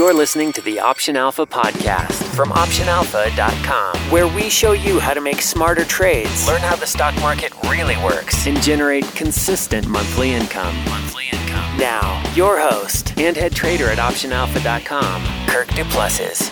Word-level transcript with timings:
You're 0.00 0.14
listening 0.14 0.50
to 0.54 0.62
the 0.62 0.80
Option 0.80 1.14
Alpha 1.14 1.44
podcast 1.44 2.24
from 2.34 2.48
OptionAlpha.com, 2.52 3.98
where 4.10 4.26
we 4.26 4.48
show 4.48 4.72
you 4.72 4.98
how 4.98 5.12
to 5.12 5.20
make 5.20 5.42
smarter 5.42 5.84
trades, 5.84 6.46
learn 6.46 6.62
how 6.62 6.74
the 6.74 6.86
stock 6.86 7.14
market 7.16 7.52
really 7.64 7.98
works, 7.98 8.46
and 8.46 8.58
generate 8.62 9.04
consistent 9.14 9.86
monthly 9.86 10.30
income. 10.30 10.74
Monthly 10.86 11.24
income. 11.30 11.76
Now, 11.76 12.22
your 12.34 12.58
host 12.58 13.12
and 13.18 13.36
head 13.36 13.52
trader 13.52 13.90
at 13.90 13.98
OptionAlpha.com, 13.98 15.46
Kirk 15.48 15.68
Du 15.68 15.84
Plessis. 15.84 16.48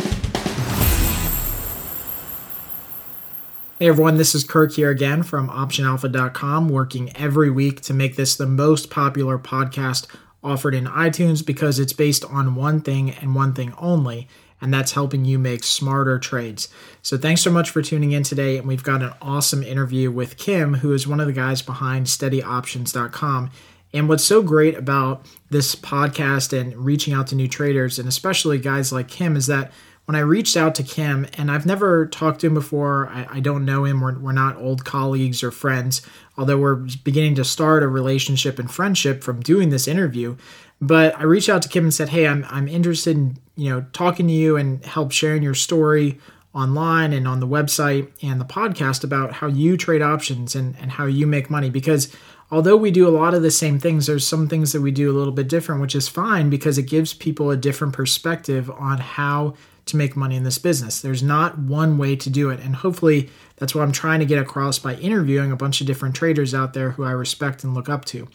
Hey 3.78 3.88
everyone, 3.88 4.18
this 4.18 4.34
is 4.34 4.44
Kirk 4.44 4.72
here 4.72 4.90
again 4.90 5.22
from 5.22 5.48
OptionAlpha.com, 5.48 6.68
working 6.68 7.16
every 7.16 7.48
week 7.48 7.80
to 7.80 7.94
make 7.94 8.16
this 8.16 8.36
the 8.36 8.46
most 8.46 8.90
popular 8.90 9.38
podcast 9.38 10.06
offered 10.42 10.74
in 10.74 10.86
iTunes 10.86 11.44
because 11.44 11.78
it's 11.78 11.92
based 11.92 12.24
on 12.24 12.54
one 12.54 12.80
thing 12.80 13.10
and 13.10 13.34
one 13.34 13.52
thing 13.52 13.74
only, 13.78 14.28
and 14.60 14.72
that's 14.72 14.92
helping 14.92 15.24
you 15.24 15.38
make 15.38 15.64
smarter 15.64 16.18
trades. 16.18 16.68
So, 17.02 17.16
thanks 17.16 17.42
so 17.42 17.50
much 17.50 17.70
for 17.70 17.82
tuning 17.82 18.12
in 18.12 18.22
today. 18.22 18.58
And 18.58 18.66
we've 18.66 18.82
got 18.82 19.02
an 19.02 19.12
awesome 19.20 19.62
interview 19.62 20.10
with 20.10 20.36
Kim, 20.36 20.74
who 20.74 20.92
is 20.92 21.06
one 21.06 21.20
of 21.20 21.26
the 21.26 21.32
guys 21.32 21.62
behind 21.62 22.06
SteadyOptions.com. 22.06 23.50
And 23.92 24.08
what's 24.08 24.24
so 24.24 24.42
great 24.42 24.76
about 24.76 25.24
this 25.48 25.74
podcast 25.74 26.58
and 26.58 26.76
reaching 26.76 27.14
out 27.14 27.26
to 27.28 27.34
new 27.34 27.48
traders, 27.48 27.98
and 27.98 28.06
especially 28.08 28.58
guys 28.58 28.92
like 28.92 29.08
Kim, 29.08 29.34
is 29.34 29.46
that 29.46 29.72
when 30.08 30.16
I 30.16 30.20
reached 30.20 30.56
out 30.56 30.74
to 30.76 30.82
Kim, 30.82 31.26
and 31.36 31.50
I've 31.50 31.66
never 31.66 32.06
talked 32.06 32.40
to 32.40 32.46
him 32.46 32.54
before, 32.54 33.10
I, 33.10 33.26
I, 33.32 33.40
don't 33.40 33.66
know 33.66 33.84
him, 33.84 34.00
we're, 34.00 34.18
we're 34.18 34.32
not 34.32 34.56
old 34.56 34.86
colleagues 34.86 35.42
or 35.42 35.50
friends, 35.50 36.00
although 36.38 36.56
we're 36.56 36.86
beginning 37.04 37.34
to 37.34 37.44
start 37.44 37.82
a 37.82 37.88
relationship 37.88 38.58
and 38.58 38.70
friendship 38.70 39.22
from 39.22 39.40
doing 39.40 39.68
this 39.68 39.86
interview. 39.86 40.38
But 40.80 41.14
I 41.18 41.24
reached 41.24 41.50
out 41.50 41.60
to 41.60 41.68
Kim 41.68 41.84
and 41.84 41.92
said, 41.92 42.08
Hey, 42.08 42.26
I'm, 42.26 42.46
I'm 42.48 42.68
interested 42.68 43.18
in 43.18 43.36
you 43.54 43.68
know 43.68 43.84
talking 43.92 44.26
to 44.28 44.32
you 44.32 44.56
and 44.56 44.82
help 44.82 45.12
sharing 45.12 45.42
your 45.42 45.52
story 45.52 46.18
online 46.54 47.12
and 47.12 47.28
on 47.28 47.40
the 47.40 47.46
website 47.46 48.10
and 48.22 48.40
the 48.40 48.46
podcast 48.46 49.04
about 49.04 49.34
how 49.34 49.46
you 49.46 49.76
trade 49.76 50.00
options 50.00 50.54
and, 50.54 50.74
and 50.80 50.92
how 50.92 51.04
you 51.04 51.26
make 51.26 51.50
money 51.50 51.68
because 51.68 52.16
although 52.50 52.76
we 52.76 52.90
do 52.90 53.06
a 53.06 53.10
lot 53.10 53.34
of 53.34 53.42
the 53.42 53.50
same 53.50 53.78
things, 53.78 54.06
there's 54.06 54.26
some 54.26 54.48
things 54.48 54.72
that 54.72 54.80
we 54.80 54.90
do 54.90 55.10
a 55.10 55.16
little 55.16 55.34
bit 55.34 55.48
different, 55.48 55.82
which 55.82 55.94
is 55.94 56.08
fine 56.08 56.48
because 56.48 56.78
it 56.78 56.84
gives 56.84 57.12
people 57.12 57.50
a 57.50 57.56
different 57.56 57.92
perspective 57.92 58.70
on 58.70 58.98
how 58.98 59.54
to 59.88 59.96
make 59.96 60.16
money 60.16 60.36
in 60.36 60.44
this 60.44 60.58
business. 60.58 61.00
There's 61.00 61.22
not 61.22 61.58
one 61.58 61.98
way 61.98 62.16
to 62.16 62.30
do 62.30 62.50
it. 62.50 62.60
And 62.60 62.76
hopefully, 62.76 63.28
that's 63.56 63.74
what 63.74 63.82
I'm 63.82 63.92
trying 63.92 64.20
to 64.20 64.26
get 64.26 64.38
across 64.38 64.78
by 64.78 64.94
interviewing 64.96 65.50
a 65.50 65.56
bunch 65.56 65.80
of 65.80 65.86
different 65.86 66.14
traders 66.14 66.54
out 66.54 66.74
there 66.74 66.92
who 66.92 67.04
I 67.04 67.10
respect 67.10 67.64
and 67.64 67.74
look 67.74 67.88
up 67.88 68.04
to. 68.06 68.28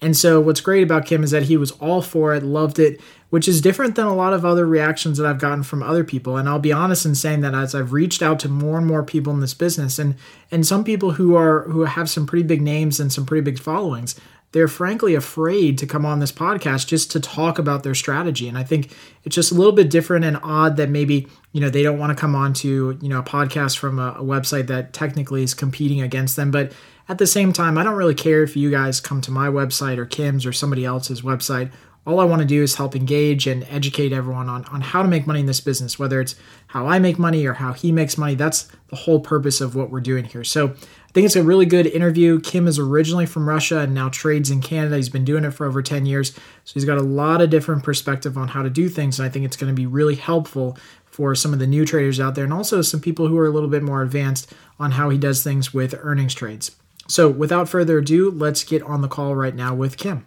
And 0.00 0.16
so, 0.16 0.40
what's 0.40 0.60
great 0.60 0.82
about 0.82 1.06
Kim 1.06 1.24
is 1.24 1.30
that 1.30 1.44
he 1.44 1.56
was 1.56 1.70
all 1.72 2.02
for 2.02 2.34
it, 2.34 2.42
loved 2.42 2.78
it, 2.78 3.00
which 3.30 3.48
is 3.48 3.60
different 3.60 3.94
than 3.96 4.06
a 4.06 4.14
lot 4.14 4.34
of 4.34 4.44
other 4.44 4.66
reactions 4.66 5.18
that 5.18 5.26
I've 5.26 5.40
gotten 5.40 5.62
from 5.62 5.82
other 5.82 6.04
people. 6.04 6.36
And 6.36 6.48
I'll 6.48 6.58
be 6.58 6.72
honest 6.72 7.06
in 7.06 7.14
saying 7.14 7.40
that 7.40 7.54
as 7.54 7.74
I've 7.74 7.92
reached 7.92 8.22
out 8.22 8.38
to 8.40 8.48
more 8.48 8.78
and 8.78 8.86
more 8.86 9.02
people 9.02 9.32
in 9.32 9.40
this 9.40 9.54
business, 9.54 9.98
and 9.98 10.14
and 10.50 10.66
some 10.66 10.84
people 10.84 11.12
who 11.12 11.34
are 11.34 11.62
who 11.62 11.84
have 11.84 12.10
some 12.10 12.26
pretty 12.26 12.44
big 12.44 12.60
names 12.60 13.00
and 13.00 13.12
some 13.12 13.24
pretty 13.24 13.42
big 13.42 13.58
followings, 13.58 14.14
they're 14.56 14.68
frankly 14.68 15.14
afraid 15.14 15.76
to 15.76 15.86
come 15.86 16.06
on 16.06 16.18
this 16.18 16.32
podcast 16.32 16.86
just 16.86 17.10
to 17.10 17.20
talk 17.20 17.58
about 17.58 17.82
their 17.82 17.94
strategy. 17.94 18.48
And 18.48 18.56
I 18.56 18.64
think 18.64 18.90
it's 19.22 19.34
just 19.34 19.52
a 19.52 19.54
little 19.54 19.70
bit 19.70 19.90
different 19.90 20.24
and 20.24 20.38
odd 20.42 20.78
that 20.78 20.88
maybe, 20.88 21.28
you 21.52 21.60
know, 21.60 21.68
they 21.68 21.82
don't 21.82 21.98
want 21.98 22.16
to 22.16 22.18
come 22.18 22.34
on 22.34 22.54
to, 22.54 22.98
you 23.02 23.08
know, 23.10 23.18
a 23.18 23.22
podcast 23.22 23.76
from 23.76 23.98
a, 23.98 24.12
a 24.12 24.22
website 24.22 24.68
that 24.68 24.94
technically 24.94 25.42
is 25.42 25.52
competing 25.52 26.00
against 26.00 26.36
them. 26.36 26.50
But 26.50 26.72
at 27.06 27.18
the 27.18 27.26
same 27.26 27.52
time, 27.52 27.76
I 27.76 27.82
don't 27.82 27.96
really 27.96 28.14
care 28.14 28.42
if 28.42 28.56
you 28.56 28.70
guys 28.70 28.98
come 28.98 29.20
to 29.20 29.30
my 29.30 29.48
website 29.48 29.98
or 29.98 30.06
Kim's 30.06 30.46
or 30.46 30.54
somebody 30.54 30.86
else's 30.86 31.20
website. 31.20 31.70
All 32.06 32.18
I 32.18 32.24
want 32.24 32.40
to 32.40 32.48
do 32.48 32.62
is 32.62 32.76
help 32.76 32.96
engage 32.96 33.46
and 33.46 33.62
educate 33.68 34.14
everyone 34.14 34.48
on, 34.48 34.64
on 34.66 34.80
how 34.80 35.02
to 35.02 35.08
make 35.08 35.26
money 35.26 35.40
in 35.40 35.46
this 35.46 35.60
business, 35.60 35.98
whether 35.98 36.18
it's 36.18 36.34
how 36.68 36.86
I 36.86 36.98
make 36.98 37.18
money 37.18 37.44
or 37.44 37.52
how 37.52 37.74
he 37.74 37.92
makes 37.92 38.16
money. 38.16 38.36
That's 38.36 38.70
the 38.88 38.96
whole 38.96 39.20
purpose 39.20 39.60
of 39.60 39.74
what 39.74 39.90
we're 39.90 40.00
doing 40.00 40.24
here. 40.24 40.44
So 40.44 40.74
think 41.16 41.24
it's 41.24 41.36
a 41.36 41.42
really 41.42 41.64
good 41.64 41.86
interview. 41.86 42.38
Kim 42.40 42.68
is 42.68 42.78
originally 42.78 43.24
from 43.24 43.48
Russia 43.48 43.78
and 43.78 43.94
now 43.94 44.10
trades 44.10 44.50
in 44.50 44.60
Canada. 44.60 44.96
He's 44.96 45.08
been 45.08 45.24
doing 45.24 45.44
it 45.44 45.52
for 45.52 45.64
over 45.64 45.80
10 45.80 46.04
years. 46.04 46.34
So 46.64 46.74
he's 46.74 46.84
got 46.84 46.98
a 46.98 47.02
lot 47.02 47.40
of 47.40 47.48
different 47.48 47.84
perspective 47.84 48.36
on 48.36 48.48
how 48.48 48.62
to 48.62 48.68
do 48.68 48.90
things. 48.90 49.18
And 49.18 49.26
I 49.26 49.30
think 49.30 49.46
it's 49.46 49.56
going 49.56 49.72
to 49.72 49.74
be 49.74 49.86
really 49.86 50.16
helpful 50.16 50.76
for 51.06 51.34
some 51.34 51.54
of 51.54 51.58
the 51.58 51.66
new 51.66 51.86
traders 51.86 52.20
out 52.20 52.34
there 52.34 52.44
and 52.44 52.52
also 52.52 52.82
some 52.82 53.00
people 53.00 53.28
who 53.28 53.38
are 53.38 53.46
a 53.46 53.50
little 53.50 53.70
bit 53.70 53.82
more 53.82 54.02
advanced 54.02 54.52
on 54.78 54.90
how 54.90 55.08
he 55.08 55.16
does 55.16 55.42
things 55.42 55.72
with 55.72 55.94
earnings 56.02 56.34
trades. 56.34 56.76
So 57.08 57.30
without 57.30 57.66
further 57.66 57.96
ado, 57.96 58.30
let's 58.30 58.62
get 58.62 58.82
on 58.82 59.00
the 59.00 59.08
call 59.08 59.34
right 59.34 59.54
now 59.54 59.74
with 59.74 59.96
Kim. 59.96 60.26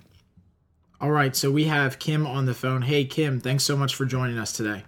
All 1.00 1.12
right, 1.12 1.36
so 1.36 1.52
we 1.52 1.66
have 1.66 2.00
Kim 2.00 2.26
on 2.26 2.48
the 2.48 2.56
phone. 2.56 2.82
Hey, 2.82 3.06
Kim, 3.06 3.40
thanks 3.40 3.64
so 3.64 3.78
much 3.78 3.94
for 3.94 4.06
joining 4.06 4.40
us 4.40 4.52
today. 4.54 4.86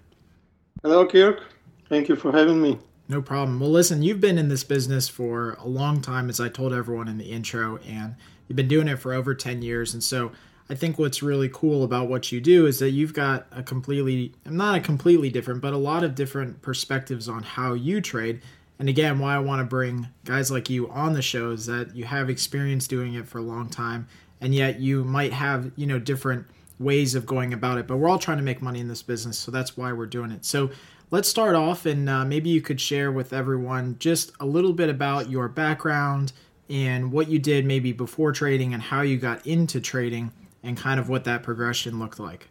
Hello, 0.82 1.08
Kirk. 1.08 1.44
Thank 1.90 2.10
you 2.10 2.16
for 2.16 2.32
having 2.32 2.60
me. 2.60 2.80
No 3.12 3.22
problem. 3.22 3.60
Well, 3.60 3.70
listen, 3.70 4.04
you've 4.04 4.22
been 4.22 4.38
in 4.38 4.48
this 4.48 4.64
business 4.64 5.10
for 5.10 5.58
a 5.60 5.68
long 5.68 6.00
time, 6.00 6.30
as 6.30 6.40
I 6.40 6.48
told 6.48 6.72
everyone 6.72 7.10
in 7.10 7.18
the 7.18 7.26
intro, 7.26 7.76
and 7.86 8.16
you've 8.48 8.56
been 8.56 8.70
doing 8.70 8.88
it 8.88 9.00
for 9.00 9.14
over 9.14 9.36
10 9.36 9.62
years. 9.62 9.94
And 9.94 10.02
so 10.02 10.32
I 10.70 10.76
think 10.76 10.98
what's 10.98 11.22
really 11.22 11.50
cool 11.50 11.84
about 11.84 12.08
what 12.08 12.32
you 12.32 12.40
do 12.40 12.66
is 12.66 12.80
that 12.80 12.92
you've 12.92 13.14
got 13.14 13.48
a 13.52 13.64
completely, 13.64 14.32
not 14.46 14.78
a 14.78 14.80
completely 14.80 15.30
different, 15.30 15.60
but 15.60 15.74
a 15.74 15.78
lot 15.78 16.06
of 16.06 16.16
different 16.16 16.62
perspectives 16.62 17.28
on 17.28 17.44
how 17.44 17.74
you 17.74 18.00
trade. 18.00 18.40
And 18.80 18.88
again, 18.88 19.20
why 19.20 19.36
I 19.36 19.40
want 19.40 19.60
to 19.60 19.66
bring 19.66 20.08
guys 20.24 20.50
like 20.50 20.70
you 20.70 20.90
on 20.90 21.12
the 21.12 21.22
show 21.22 21.52
is 21.52 21.66
that 21.66 21.94
you 21.94 22.06
have 22.06 22.30
experience 22.30 22.88
doing 22.88 23.16
it 23.16 23.28
for 23.28 23.40
a 23.40 23.44
long 23.44 23.68
time, 23.68 24.08
and 24.40 24.56
yet 24.56 24.80
you 24.80 25.04
might 25.04 25.34
have, 25.34 25.74
you 25.76 25.86
know, 25.86 26.00
different 26.00 26.48
ways 26.80 27.14
of 27.14 27.26
going 27.26 27.52
about 27.52 27.78
it. 27.78 27.88
But 27.88 27.98
we're 27.98 28.08
all 28.08 28.20
trying 28.20 28.38
to 28.38 28.44
make 28.44 28.62
money 28.62 28.80
in 28.80 28.88
this 28.88 29.04
business, 29.04 29.38
so 29.38 29.52
that's 29.52 29.76
why 29.76 29.92
we're 29.92 30.06
doing 30.06 30.32
it. 30.32 30.46
So 30.46 30.72
let's 31.12 31.28
start 31.28 31.56
off 31.56 31.86
and 31.86 32.10
uh, 32.10 32.24
maybe 32.24 32.50
you 32.50 32.62
could 32.62 32.80
share 32.80 33.12
with 33.12 33.34
everyone 33.34 33.98
just 34.00 34.32
a 34.40 34.46
little 34.46 34.72
bit 34.72 34.90
about 34.90 35.30
your 35.30 35.50
background 35.50 36.32
and 36.70 37.12
what 37.12 37.28
you 37.28 37.38
did 37.38 37.66
maybe 37.66 37.92
before 37.92 38.32
trading 38.32 38.74
and 38.74 38.82
how 38.82 39.02
you 39.02 39.18
got 39.18 39.46
into 39.46 39.82
trading 39.82 40.32
and 40.64 40.78
kind 40.78 41.00
of 41.00 41.10
what 41.10 41.26
that 41.26 41.44
progression 41.44 42.00
looked 42.00 42.20
like. 42.20 42.48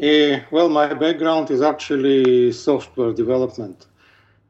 Uh, 0.00 0.40
well, 0.50 0.68
my 0.68 0.92
background 0.92 1.50
is 1.50 1.62
actually 1.62 2.52
software 2.52 3.12
development. 3.12 3.86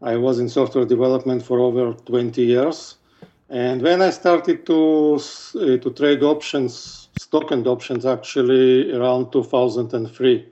I 0.03 0.17
was 0.17 0.41
in 0.41 0.49
software 0.49 0.85
development 0.85 1.45
for 1.45 1.61
over 1.61 1.93
20 1.93 2.43
years. 2.43 2.97
And 3.49 3.83
when 3.83 4.03
I 4.03 4.11
started 4.11 4.67
to, 4.67 5.15
uh, 5.17 5.77
to 5.79 5.91
trade 5.91 6.23
options, 6.23 7.09
stock 7.19 7.51
and 7.51 7.67
options 7.67 8.07
actually 8.07 8.93
around 8.93 9.31
2003. 9.33 10.47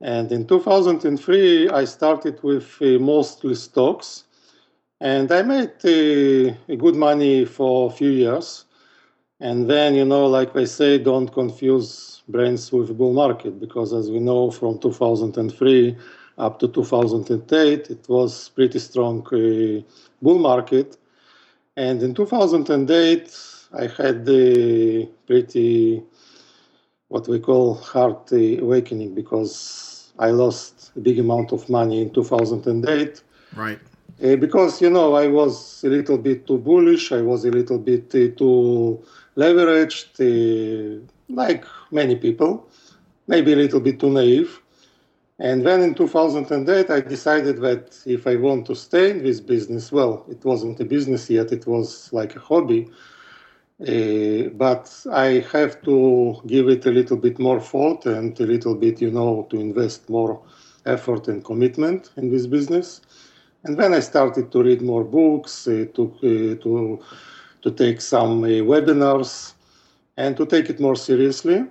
And 0.00 0.32
in 0.32 0.46
2003, 0.46 1.68
I 1.68 1.84
started 1.84 2.42
with 2.42 2.76
uh, 2.80 2.98
mostly 2.98 3.54
stocks, 3.54 4.24
and 5.00 5.30
I 5.30 5.42
made 5.42 5.72
uh, 5.84 6.74
good 6.76 6.96
money 6.96 7.44
for 7.44 7.90
a 7.90 7.92
few 7.92 8.10
years. 8.10 8.64
And 9.40 9.68
then, 9.68 9.94
you 9.94 10.04
know, 10.04 10.26
like 10.26 10.54
I 10.56 10.64
say, 10.64 10.98
don't 10.98 11.28
confuse 11.32 12.22
brains 12.28 12.72
with 12.72 12.96
bull 12.96 13.12
market, 13.12 13.58
because 13.60 13.92
as 13.92 14.10
we 14.10 14.20
know, 14.20 14.50
from 14.50 14.78
2003 14.78 15.96
up 16.38 16.58
to 16.60 16.68
2008, 16.68 17.90
it 17.90 18.08
was 18.08 18.50
pretty 18.50 18.78
strong 18.78 19.26
uh, 19.28 19.82
bull 20.22 20.38
market. 20.38 20.96
And 21.76 22.02
in 22.02 22.14
2008, 22.14 23.36
I 23.72 23.86
had 23.86 24.28
a 24.28 25.06
pretty 25.26 26.02
what 27.10 27.26
we 27.26 27.40
call 27.40 27.74
hard 27.74 28.32
awakening 28.32 29.14
because 29.14 30.12
I 30.18 30.30
lost 30.30 30.92
a 30.96 31.00
big 31.00 31.18
amount 31.18 31.52
of 31.52 31.68
money 31.68 32.02
in 32.02 32.10
2008. 32.12 33.22
Right. 33.56 33.80
Uh, 34.22 34.36
because, 34.36 34.80
you 34.80 34.90
know, 34.90 35.14
I 35.14 35.26
was 35.26 35.82
a 35.82 35.88
little 35.88 36.18
bit 36.18 36.46
too 36.46 36.58
bullish, 36.58 37.10
I 37.10 37.22
was 37.22 37.44
a 37.44 37.50
little 37.50 37.78
bit 37.78 38.14
uh, 38.14 38.36
too 38.38 39.02
leveraged, 39.36 40.12
uh, 40.20 41.04
like 41.28 41.64
many 41.90 42.14
people, 42.14 42.68
maybe 43.26 43.54
a 43.54 43.56
little 43.56 43.80
bit 43.80 43.98
too 43.98 44.10
naive. 44.10 44.60
And 45.40 45.66
then 45.66 45.80
in 45.80 45.94
2008, 45.94 46.90
I 46.90 47.00
decided 47.00 47.56
that 47.62 47.98
if 48.06 48.26
I 48.26 48.36
want 48.36 48.66
to 48.66 48.76
stay 48.76 49.10
in 49.10 49.24
this 49.24 49.40
business, 49.40 49.90
well, 49.90 50.24
it 50.28 50.44
wasn't 50.44 50.78
a 50.78 50.84
business 50.84 51.28
yet, 51.28 51.50
it 51.50 51.66
was 51.66 52.12
like 52.12 52.36
a 52.36 52.40
hobby. 52.40 52.88
Uh, 53.80 54.50
but 54.56 55.06
I 55.10 55.42
have 55.52 55.80
to 55.82 56.36
give 56.46 56.68
it 56.68 56.84
a 56.84 56.90
little 56.90 57.16
bit 57.16 57.38
more 57.38 57.60
thought 57.60 58.04
and 58.04 58.38
a 58.38 58.44
little 58.44 58.74
bit, 58.74 59.00
you 59.00 59.10
know, 59.10 59.46
to 59.48 59.58
invest 59.58 60.10
more 60.10 60.42
effort 60.84 61.28
and 61.28 61.42
commitment 61.42 62.10
in 62.16 62.30
this 62.30 62.46
business. 62.46 63.00
And 63.64 63.78
then 63.78 63.94
I 63.94 64.00
started 64.00 64.52
to 64.52 64.62
read 64.62 64.82
more 64.82 65.04
books, 65.04 65.66
uh, 65.66 65.86
to, 65.94 66.12
uh, 66.16 66.62
to, 66.62 67.00
to 67.62 67.70
take 67.70 68.02
some 68.02 68.44
uh, 68.44 68.48
webinars, 68.48 69.54
and 70.18 70.36
to 70.36 70.44
take 70.44 70.68
it 70.68 70.78
more 70.78 70.96
seriously. 70.96 71.64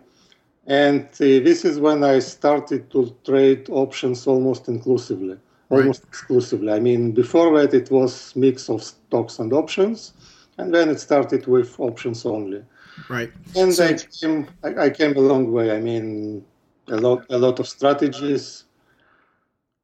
And 0.65 1.03
uh, 1.03 1.45
this 1.45 1.63
is 1.63 1.79
when 1.79 2.03
I 2.03 2.19
started 2.19 2.89
to 2.89 3.15
trade 3.23 3.69
options 3.69 4.25
almost 4.25 4.67
inclusively, 4.67 5.37
almost 5.69 6.03
exclusively. 6.05 6.71
I 6.71 6.79
mean, 6.79 7.11
before 7.11 7.55
that, 7.59 7.75
it 7.75 7.91
was 7.91 8.35
mix 8.35 8.67
of 8.67 8.81
stocks 8.83 9.37
and 9.37 9.53
options 9.53 10.13
and 10.59 10.73
then 10.73 10.89
it 10.89 10.99
started 10.99 11.47
with 11.47 11.79
options 11.79 12.25
only. 12.25 12.63
Right. 13.07 13.31
And 13.55 13.73
so, 13.73 13.85
I, 13.85 13.93
came, 13.93 14.47
I, 14.63 14.85
I, 14.85 14.89
came 14.89 15.15
a 15.15 15.21
long 15.21 15.51
way. 15.51 15.71
I 15.71 15.79
mean, 15.79 16.45
a 16.89 16.97
lot 16.97 17.25
a 17.29 17.37
lot 17.37 17.59
of 17.59 17.67
strategies. 17.67 18.65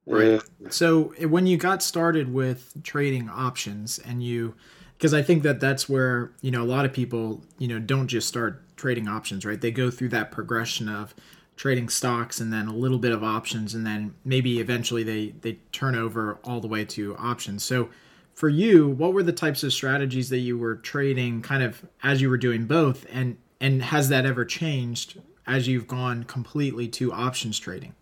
Right. 0.06 0.33
Uh, 0.33 0.69
so 0.69 1.13
when 1.27 1.48
you 1.48 1.57
got 1.57 1.81
started 1.81 2.31
with 2.31 2.74
trading 2.83 3.30
options, 3.30 4.00
and 4.00 4.22
you, 4.22 4.54
because 4.98 5.13
I 5.13 5.22
think 5.22 5.44
that 5.44 5.60
that's 5.60 5.88
where 5.88 6.31
you 6.42 6.51
know 6.51 6.62
a 6.62 6.69
lot 6.75 6.86
of 6.86 6.92
people 6.92 7.42
you 7.57 7.69
know 7.69 7.80
don't 7.80 8.07
just 8.07 8.28
start 8.28 8.62
trading 8.75 9.07
options, 9.07 9.45
right? 9.45 9.60
They 9.60 9.71
go 9.71 9.89
through 9.89 10.10
that 10.10 10.31
progression 10.31 10.89
of 10.89 11.16
trading 11.56 11.88
stocks 11.88 12.42
and 12.42 12.51
then 12.51 12.68
a 12.68 12.75
little 12.75 13.00
bit 13.00 13.13
of 13.13 13.24
options, 13.24 13.74
and 13.74 13.88
then 13.88 14.13
maybe 14.25 14.60
eventually 14.60 15.04
they 15.04 15.33
they 15.39 15.54
turn 15.71 15.95
over 15.95 16.38
all 16.44 16.60
the 16.60 16.68
way 16.68 16.83
to 16.83 17.16
options. 17.16 17.63
So 17.63 17.89
for 18.35 18.49
you, 18.49 18.89
what 18.89 19.13
were 19.13 19.23
the 19.23 19.33
types 19.33 19.63
of 19.63 19.73
strategies 19.73 20.29
that 20.29 20.39
you 20.39 20.57
were 20.57 20.75
trading, 20.75 21.41
kind 21.41 21.63
of 21.63 21.83
as 22.03 22.21
you 22.21 22.29
were 22.29 22.37
doing 22.37 22.65
both, 22.65 23.05
and 23.11 23.37
and 23.61 23.81
has 23.81 24.09
that 24.09 24.25
ever 24.25 24.43
changed 24.45 25.19
as 25.47 25.67
you've 25.67 25.87
gone 25.87 26.25
completely 26.25 26.87
to 26.89 27.13
options 27.13 27.57
trading? 27.57 27.95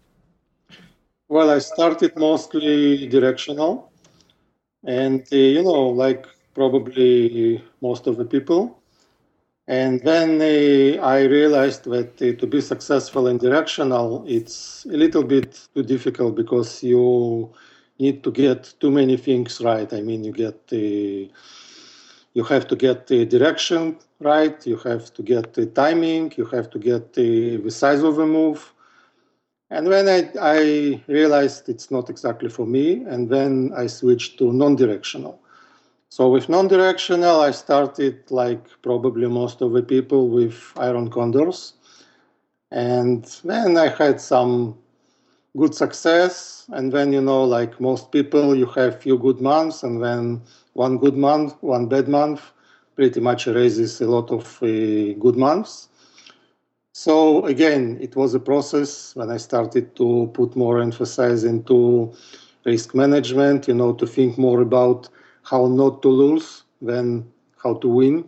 Well, 1.29 1.49
I 1.51 1.59
started 1.59 2.17
mostly 2.17 3.07
directional, 3.07 3.91
and 4.83 5.21
uh, 5.31 5.35
you 5.35 5.63
know, 5.63 5.89
like 5.89 6.25
probably 6.55 7.63
most 7.81 8.07
of 8.07 8.17
the 8.17 8.25
people. 8.25 8.79
And 9.67 10.01
then 10.01 10.41
uh, 10.41 11.01
I 11.01 11.23
realized 11.23 11.85
that 11.85 12.21
uh, 12.21 12.37
to 12.37 12.47
be 12.47 12.59
successful 12.59 13.27
in 13.27 13.37
directional, 13.37 14.25
it's 14.27 14.85
a 14.85 14.97
little 14.97 15.23
bit 15.23 15.67
too 15.73 15.83
difficult 15.83 16.35
because 16.35 16.83
you 16.83 17.53
need 18.05 18.23
to 18.25 18.31
get 18.31 18.59
too 18.81 18.91
many 18.91 19.17
things 19.17 19.61
right. 19.61 19.91
I 19.99 20.01
mean, 20.01 20.23
you 20.23 20.33
get 20.45 20.67
the 20.67 21.29
you 22.33 22.43
have 22.43 22.65
to 22.67 22.75
get 22.75 23.07
the 23.07 23.25
direction 23.25 23.81
right, 24.19 24.65
you 24.65 24.77
have 24.77 25.13
to 25.13 25.21
get 25.21 25.53
the 25.53 25.65
timing, 25.67 26.33
you 26.35 26.45
have 26.45 26.67
to 26.71 26.79
get 26.79 27.13
the, 27.13 27.57
the 27.57 27.71
size 27.71 28.01
of 28.01 28.15
the 28.15 28.25
move. 28.25 28.73
And 29.69 29.87
when 29.87 30.07
I, 30.07 30.31
I 30.41 31.03
realized 31.07 31.69
it's 31.69 31.91
not 31.91 32.09
exactly 32.09 32.49
for 32.49 32.65
me, 32.65 33.03
and 33.11 33.29
then 33.29 33.73
I 33.75 33.87
switched 33.87 34.37
to 34.39 34.51
non-directional. 34.51 35.39
So 36.09 36.29
with 36.29 36.49
non-directional, 36.49 37.41
I 37.41 37.51
started 37.51 38.15
like 38.29 38.63
probably 38.81 39.27
most 39.27 39.61
of 39.61 39.73
the 39.73 39.83
people 39.83 40.29
with 40.29 40.57
iron 40.77 41.09
condors. 41.09 41.73
And 42.71 43.25
then 43.43 43.77
I 43.77 43.89
had 43.89 44.21
some 44.21 44.77
good 45.57 45.75
success. 45.75 46.65
And 46.69 46.91
then, 46.91 47.13
you 47.13 47.21
know, 47.21 47.43
like 47.43 47.79
most 47.79 48.11
people, 48.11 48.55
you 48.55 48.65
have 48.67 49.01
few 49.01 49.17
good 49.17 49.41
months, 49.41 49.83
and 49.83 50.03
then 50.03 50.41
one 50.73 50.97
good 50.97 51.15
month, 51.15 51.55
one 51.61 51.87
bad 51.87 52.07
month, 52.07 52.41
pretty 52.95 53.19
much 53.19 53.47
erases 53.47 54.01
a 54.01 54.07
lot 54.07 54.31
of 54.31 54.61
uh, 54.61 55.13
good 55.19 55.35
months. 55.35 55.89
So 56.95 57.45
again, 57.45 57.97
it 58.01 58.15
was 58.15 58.35
a 58.35 58.39
process 58.39 59.15
when 59.15 59.31
I 59.31 59.37
started 59.37 59.95
to 59.95 60.29
put 60.33 60.55
more 60.55 60.79
emphasis 60.79 61.43
into 61.43 62.13
risk 62.65 62.93
management, 62.93 63.67
you 63.67 63.73
know, 63.73 63.93
to 63.93 64.05
think 64.05 64.37
more 64.37 64.61
about 64.61 65.09
how 65.43 65.65
not 65.65 66.01
to 66.03 66.09
lose 66.09 66.63
than 66.81 67.31
how 67.63 67.75
to 67.75 67.87
win. 67.87 68.25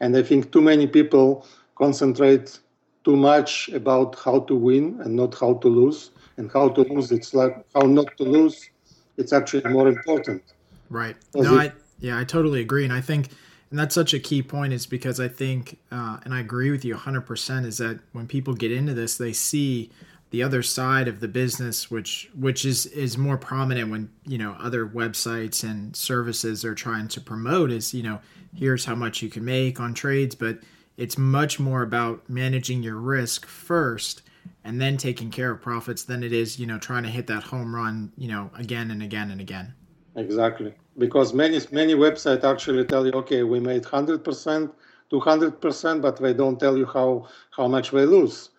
And 0.00 0.16
I 0.16 0.22
think 0.22 0.50
too 0.50 0.60
many 0.60 0.86
people 0.86 1.46
concentrate 1.76 2.58
too 3.04 3.16
much 3.16 3.68
about 3.68 4.18
how 4.18 4.40
to 4.40 4.54
win 4.54 5.00
and 5.02 5.14
not 5.14 5.38
how 5.38 5.54
to 5.54 5.68
lose. 5.68 6.10
And 6.40 6.50
how 6.50 6.70
to 6.70 6.80
lose, 6.80 7.12
it's 7.12 7.34
like 7.34 7.54
how 7.74 7.82
not 7.82 8.16
to 8.16 8.24
lose, 8.24 8.70
it's 9.18 9.34
actually 9.34 9.70
more 9.70 9.88
important. 9.88 10.42
Right. 10.88 11.14
No, 11.34 11.54
I, 11.54 11.72
yeah, 11.98 12.18
I 12.18 12.24
totally 12.24 12.62
agree. 12.62 12.84
And 12.84 12.94
I 12.94 13.02
think, 13.02 13.28
and 13.68 13.78
that's 13.78 13.94
such 13.94 14.14
a 14.14 14.18
key 14.18 14.42
point 14.42 14.72
is 14.72 14.86
because 14.86 15.20
I 15.20 15.28
think, 15.28 15.78
uh, 15.92 16.16
and 16.24 16.32
I 16.32 16.40
agree 16.40 16.70
with 16.70 16.82
you 16.82 16.94
100%, 16.94 17.66
is 17.66 17.76
that 17.76 18.00
when 18.12 18.26
people 18.26 18.54
get 18.54 18.72
into 18.72 18.94
this, 18.94 19.18
they 19.18 19.34
see 19.34 19.90
the 20.30 20.42
other 20.42 20.62
side 20.62 21.08
of 21.08 21.20
the 21.20 21.28
business 21.28 21.90
which 21.90 22.30
which 22.38 22.64
is 22.64 22.86
is 22.86 23.18
more 23.18 23.36
prominent 23.36 23.90
when 23.90 24.08
you 24.24 24.38
know 24.38 24.56
other 24.60 24.86
websites 24.86 25.68
and 25.68 25.96
services 25.96 26.64
are 26.64 26.74
trying 26.74 27.08
to 27.08 27.20
promote 27.20 27.72
is 27.72 27.92
you 27.92 28.02
know 28.04 28.20
here's 28.54 28.84
how 28.84 28.94
much 28.94 29.22
you 29.22 29.28
can 29.28 29.44
make 29.44 29.80
on 29.80 29.92
trades 29.92 30.36
but 30.36 30.60
it's 30.96 31.18
much 31.18 31.58
more 31.58 31.82
about 31.82 32.28
managing 32.28 32.80
your 32.80 32.94
risk 32.94 33.44
first 33.44 34.22
and 34.64 34.80
then 34.80 34.96
taking 34.96 35.30
care 35.30 35.50
of 35.50 35.60
profits 35.60 36.02
than 36.04 36.22
it 36.22 36.32
is 36.32 36.58
you 36.58 36.66
know 36.66 36.78
trying 36.78 37.02
to 37.02 37.08
hit 37.08 37.26
that 37.26 37.42
home 37.42 37.74
run 37.74 38.12
you 38.16 38.28
know 38.28 38.50
again 38.56 38.90
and 38.90 39.02
again 39.02 39.30
and 39.30 39.40
again 39.40 39.74
exactly 40.16 40.74
because 40.98 41.32
many 41.32 41.60
many 41.72 41.94
websites 41.94 42.44
actually 42.44 42.84
tell 42.84 43.06
you 43.06 43.12
okay 43.12 43.42
we 43.42 43.60
made 43.60 43.82
100% 43.82 44.72
200% 45.12 46.02
but 46.02 46.16
they 46.16 46.32
don't 46.32 46.60
tell 46.60 46.76
you 46.76 46.86
how 46.86 47.26
how 47.50 47.66
much 47.66 47.90
they 47.90 48.06
lose 48.06 48.50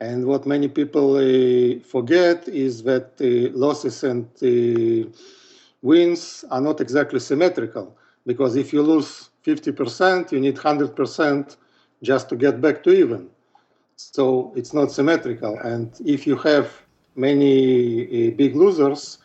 and 0.00 0.26
what 0.26 0.46
many 0.46 0.68
people 0.68 1.16
uh, 1.16 1.80
forget 1.80 2.48
is 2.48 2.82
that 2.82 3.12
uh, 3.20 3.56
losses 3.56 4.04
and 4.04 4.26
uh, 4.42 5.08
wins 5.82 6.44
are 6.50 6.60
not 6.60 6.80
exactly 6.80 7.20
symmetrical. 7.20 7.96
Because 8.26 8.56
if 8.56 8.72
you 8.72 8.82
lose 8.82 9.30
50%, 9.46 10.32
you 10.32 10.40
need 10.40 10.56
100% 10.56 11.56
just 12.02 12.28
to 12.28 12.36
get 12.36 12.60
back 12.60 12.82
to 12.82 12.90
even. 12.90 13.28
So 13.96 14.52
it's 14.54 14.72
not 14.72 14.92
symmetrical. 14.92 15.58
And 15.58 15.92
if 16.04 16.26
you 16.26 16.36
have 16.36 16.70
many 17.14 18.28
uh, 18.28 18.30
big 18.36 18.54
losers, 18.54 19.18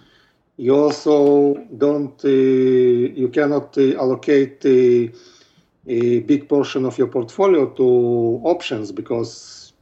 you 0.58 0.76
also 0.76 1.56
don't, 1.78 2.24
uh, 2.24 2.28
you 2.28 3.30
cannot 3.34 3.78
uh, 3.78 3.98
allocate 3.98 4.66
a 4.66 5.12
big 6.20 6.48
portion 6.48 6.86
of 6.86 6.98
your 6.98 7.08
portfolio 7.08 7.68
to 7.72 8.42
options 8.44 8.92
because 8.92 9.74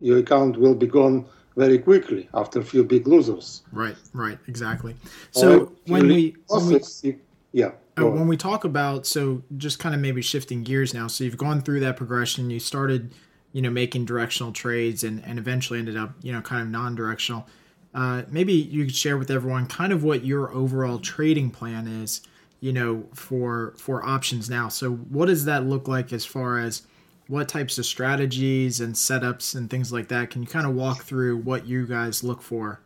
your 0.00 0.18
account 0.18 0.56
will 0.56 0.74
be 0.74 0.86
gone 0.86 1.26
very 1.56 1.78
quickly 1.78 2.28
after 2.34 2.60
a 2.60 2.64
few 2.64 2.84
big 2.84 3.08
losers. 3.08 3.62
Right, 3.72 3.96
right, 4.12 4.38
exactly. 4.46 4.94
So 5.32 5.72
when, 5.86 6.06
we, 6.06 6.36
when 6.46 6.66
we, 6.68 7.16
yeah. 7.52 7.72
Uh, 7.98 8.06
when 8.06 8.28
we 8.28 8.36
talk 8.36 8.62
about 8.62 9.06
so 9.06 9.42
just 9.56 9.80
kind 9.80 9.92
of 9.94 10.00
maybe 10.00 10.22
shifting 10.22 10.62
gears 10.62 10.94
now. 10.94 11.08
So 11.08 11.24
you've 11.24 11.36
gone 11.36 11.60
through 11.60 11.80
that 11.80 11.96
progression. 11.96 12.48
You 12.48 12.60
started, 12.60 13.12
you 13.52 13.62
know, 13.62 13.70
making 13.70 14.04
directional 14.04 14.52
trades 14.52 15.04
and 15.04 15.24
and 15.24 15.38
eventually 15.38 15.78
ended 15.78 15.96
up, 15.96 16.12
you 16.22 16.32
know, 16.32 16.40
kind 16.40 16.62
of 16.62 16.68
non-directional. 16.68 17.46
Uh, 17.94 18.22
maybe 18.30 18.52
you 18.52 18.84
could 18.84 18.94
share 18.94 19.16
with 19.16 19.30
everyone 19.30 19.66
kind 19.66 19.92
of 19.92 20.04
what 20.04 20.24
your 20.24 20.52
overall 20.52 20.98
trading 20.98 21.50
plan 21.50 21.86
is, 21.86 22.20
you 22.60 22.72
know, 22.72 23.04
for 23.14 23.74
for 23.76 24.04
options 24.04 24.48
now. 24.50 24.68
So 24.68 24.90
what 24.92 25.26
does 25.26 25.44
that 25.46 25.64
look 25.66 25.88
like 25.88 26.12
as 26.12 26.24
far 26.24 26.58
as 26.58 26.82
what 27.28 27.46
types 27.46 27.78
of 27.78 27.84
strategies 27.84 28.80
and 28.80 28.94
setups 28.94 29.54
and 29.54 29.70
things 29.70 29.92
like 29.92 30.08
that 30.08 30.30
can 30.30 30.42
you 30.42 30.48
kind 30.48 30.66
of 30.66 30.74
walk 30.74 31.02
through 31.02 31.36
what 31.36 31.66
you 31.66 31.86
guys 31.86 32.24
look 32.24 32.42
for 32.42 32.80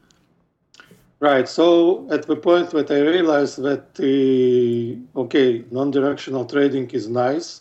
right 1.20 1.48
so 1.48 2.06
at 2.10 2.26
the 2.26 2.36
point 2.36 2.68
that 2.70 2.90
i 2.90 3.00
realized 3.00 3.62
that 3.62 3.94
the 3.94 4.98
okay 5.16 5.64
non-directional 5.70 6.44
trading 6.44 6.90
is 6.90 7.08
nice 7.08 7.60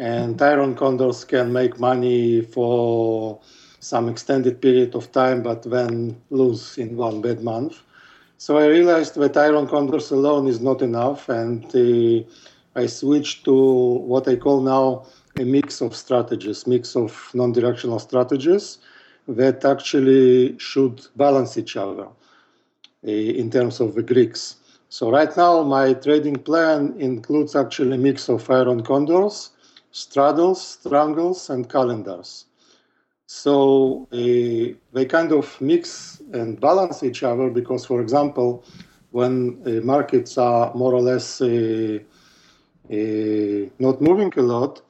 and 0.00 0.40
iron 0.40 0.74
condors 0.74 1.24
can 1.24 1.52
make 1.52 1.78
money 1.78 2.40
for 2.40 3.38
some 3.80 4.08
extended 4.08 4.60
period 4.60 4.94
of 4.94 5.12
time 5.12 5.42
but 5.42 5.62
then 5.62 6.20
lose 6.30 6.78
in 6.78 6.96
one 6.96 7.20
bad 7.20 7.42
month 7.42 7.74
so 8.38 8.58
i 8.58 8.66
realized 8.66 9.14
that 9.14 9.36
iron 9.36 9.66
condors 9.66 10.10
alone 10.10 10.46
is 10.48 10.60
not 10.60 10.82
enough 10.82 11.28
and 11.28 11.64
uh, 11.74 12.80
i 12.82 12.86
switched 12.86 13.44
to 13.44 13.54
what 14.12 14.26
i 14.26 14.36
call 14.36 14.60
now 14.60 15.04
a 15.38 15.44
mix 15.44 15.80
of 15.80 15.94
strategies, 15.94 16.66
mix 16.66 16.96
of 16.96 17.30
non-directional 17.34 17.98
strategies 17.98 18.78
that 19.28 19.64
actually 19.64 20.58
should 20.58 21.06
balance 21.16 21.56
each 21.56 21.76
other 21.76 22.06
uh, 22.06 23.10
in 23.10 23.50
terms 23.50 23.80
of 23.80 23.94
the 23.94 24.02
Greeks. 24.02 24.56
So 24.88 25.10
right 25.10 25.34
now, 25.36 25.62
my 25.62 25.94
trading 25.94 26.36
plan 26.36 26.94
includes 26.98 27.54
actually 27.54 27.94
a 27.94 27.98
mix 27.98 28.28
of 28.28 28.50
iron 28.50 28.82
condors, 28.82 29.50
straddles, 29.90 30.60
strangles, 30.66 31.50
and 31.50 31.68
calendars. 31.68 32.46
So 33.26 34.08
uh, 34.12 34.74
they 34.92 35.04
kind 35.06 35.32
of 35.32 35.60
mix 35.60 36.20
and 36.32 36.60
balance 36.60 37.02
each 37.02 37.22
other 37.22 37.48
because, 37.48 37.86
for 37.86 38.00
example, 38.00 38.64
when 39.10 39.62
uh, 39.66 39.84
markets 39.84 40.36
are 40.38 40.72
more 40.74 40.94
or 40.94 41.02
less 41.02 41.40
uh, 41.40 41.98
not 43.78 44.00
moving 44.00 44.32
a 44.36 44.42
lot, 44.42 44.82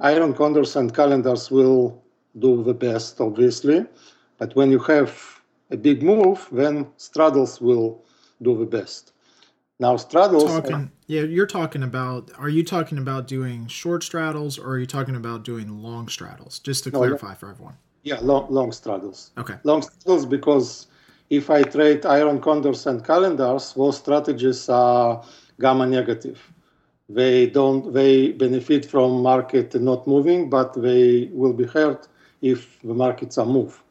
iron 0.00 0.34
condors 0.34 0.76
and 0.76 0.94
calendars 0.94 1.50
will 1.50 2.02
do 2.38 2.62
the 2.62 2.74
best, 2.74 3.20
obviously. 3.20 3.86
But 4.38 4.54
when 4.54 4.70
you 4.70 4.78
have 4.80 5.40
a 5.70 5.76
big 5.76 6.02
move, 6.02 6.46
then 6.52 6.86
straddles 6.98 7.60
will 7.60 8.04
do 8.42 8.58
the 8.58 8.66
best. 8.66 9.12
Now 9.80 9.96
straddles. 9.96 10.44
Yeah, 11.06 11.22
you're 11.22 11.46
talking 11.46 11.82
about. 11.82 12.30
Are 12.38 12.48
you 12.48 12.64
talking 12.64 12.98
about 12.98 13.26
doing 13.26 13.66
short 13.66 14.02
straddles, 14.02 14.58
or 14.58 14.70
are 14.70 14.78
you 14.78 14.86
talking 14.86 15.16
about 15.16 15.44
doing 15.44 15.82
long 15.82 16.08
straddles? 16.08 16.58
Just 16.58 16.84
to 16.84 16.90
no, 16.90 16.98
clarify 16.98 17.34
for 17.34 17.50
everyone. 17.50 17.76
Yeah, 18.02 18.18
long 18.20 18.46
long 18.50 18.72
straddles. 18.72 19.30
Okay. 19.38 19.54
Long 19.64 19.82
straddles 19.82 20.26
because 20.26 20.86
if 21.30 21.50
I 21.50 21.62
trade 21.62 22.06
iron 22.06 22.40
condors 22.40 22.86
and 22.86 23.04
calendars, 23.04 23.72
those 23.74 23.98
strategies 23.98 24.68
are 24.68 25.24
gamma 25.58 25.86
negative 25.86 26.52
they 27.08 27.46
don't 27.46 27.92
they 27.92 28.32
benefit 28.32 28.84
from 28.84 29.22
market 29.22 29.74
not 29.80 30.06
moving 30.06 30.50
but 30.50 30.72
they 30.74 31.30
will 31.32 31.52
be 31.52 31.64
hurt 31.64 32.08
if 32.42 32.80
the 32.82 32.94
markets 32.94 33.38
are 33.38 33.46
move 33.46 33.82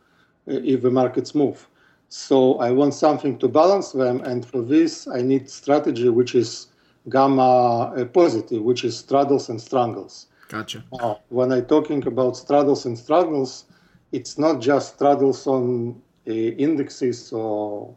eh, 0.48 0.60
if 0.63 0.81
the 0.81 0.91
markets 0.91 1.34
move. 1.34 1.67
So 2.10 2.60
I 2.60 2.72
want 2.72 2.93
something 2.93 3.39
to 3.39 3.48
balance 3.48 3.91
them, 3.91 4.22
and 4.22 4.45
for 4.45 4.62
this 4.62 5.07
I 5.07 5.22
need 5.22 5.50
strategy 5.50 6.10
which 6.10 6.36
is 6.36 6.67
gamma 7.09 7.93
uh, 7.95 8.05
positive, 8.05 8.62
which 8.62 8.83
is 8.83 8.97
straddles 8.97 9.50
and 9.50 9.62
strangles. 9.62 10.27
Gotcha. 10.50 10.83
Now, 10.93 11.21
when 11.29 11.51
I'm 11.51 11.65
talking 11.65 12.05
about 12.05 12.38
straddles 12.38 12.85
and 12.85 12.97
strangles, 12.97 13.65
it's 14.12 14.38
not 14.38 14.62
just 14.62 14.95
straddles 14.95 15.47
on 15.47 16.01
uh, 16.27 16.31
indexes 16.31 17.31
or 17.31 17.95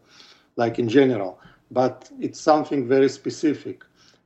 like 0.56 0.78
in 0.78 0.88
general, 0.88 1.38
but 1.70 2.10
it's 2.20 2.40
something 2.40 2.88
very 2.88 3.08
specific. 3.08 3.84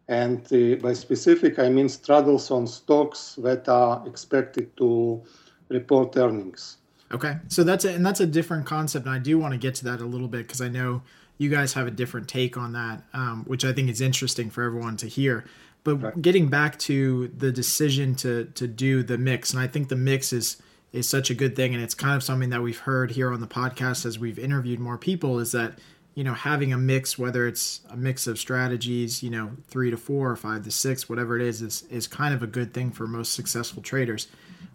And 0.09 0.41
uh, 0.53 0.77
by 0.83 0.93
specific, 0.95 1.59
I 1.59 1.69
mean 1.69 1.89
straddles 1.89 2.51
on 2.51 2.67
stocks 2.67 3.37
that 3.43 3.69
are 3.69 4.07
expected 4.07 4.77
to 4.79 5.23
report 5.69 6.17
earnings. 6.17 6.79
Okay, 7.13 7.37
so 7.49 7.63
that's 7.63 7.85
a, 7.85 7.93
and 7.93 8.05
that's 8.05 8.21
a 8.21 8.27
different 8.27 8.65
concept, 8.65 9.07
and 9.07 9.15
I 9.15 9.19
do 9.19 9.39
want 9.39 9.53
to 9.53 9.59
get 9.59 9.75
to 9.77 9.85
that 9.85 10.01
a 10.01 10.07
little 10.07 10.29
bit 10.29 10.47
because 10.47 10.63
I 10.63 10.69
know 10.69 11.03
you 11.43 11.51
guys 11.51 11.73
have 11.75 11.87
a 11.87 11.91
different 11.91 12.29
take 12.29 12.57
on 12.57 12.73
that, 12.73 13.03
um, 13.13 13.45
which 13.47 13.65
I 13.65 13.73
think 13.73 13.91
is 13.91 14.01
interesting 14.01 14.49
for 14.49 14.63
everyone 14.63 14.97
to 14.99 15.07
hear. 15.07 15.45
But 15.85 16.23
getting 16.23 16.49
back 16.49 16.79
to 16.81 17.29
the 17.37 17.51
decision 17.51 18.15
to 18.17 18.45
to 18.55 18.69
do 18.69 19.03
the 19.03 19.19
mix, 19.19 19.53
and 19.53 19.61
I 19.61 19.67
think 19.67 19.89
the 19.89 19.97
mix 19.97 20.33
is 20.33 20.63
is 20.93 21.09
such 21.09 21.31
a 21.31 21.35
good 21.35 21.57
thing, 21.57 21.75
and 21.75 21.83
it's 21.83 21.95
kind 21.95 22.15
of 22.15 22.23
something 22.23 22.51
that 22.51 22.63
we've 22.63 22.79
heard 22.79 23.11
here 23.11 23.33
on 23.33 23.41
the 23.41 23.47
podcast 23.47 24.07
as 24.07 24.19
we've 24.19 24.39
interviewed 24.39 24.79
more 24.79 24.97
people, 24.97 25.41
is 25.41 25.51
that 25.53 25.79
you 26.15 26.23
know 26.23 26.35
having 26.35 26.73
a 26.73 26.79
mix, 26.79 27.19
whether 27.19 27.49
it's 27.49 27.81
a 27.91 27.97
mix 27.97 28.29
of 28.29 28.39
strategies, 28.39 29.23
you 29.23 29.31
know, 29.31 29.51
three 29.67 29.91
to 29.91 29.97
four 29.97 30.31
or 30.31 30.37
five 30.37 30.63
to 30.65 30.71
six, 30.71 31.09
whatever 31.09 31.37
it 31.37 31.43
is, 31.43 31.61
is 31.61 31.83
is 31.91 32.07
kind 32.07 32.33
of 32.33 32.43
a 32.43 32.47
good 32.47 32.73
thing 32.73 32.93
for 32.93 33.09
most 33.09 33.33
successful 33.33 33.83
traders. 33.83 34.29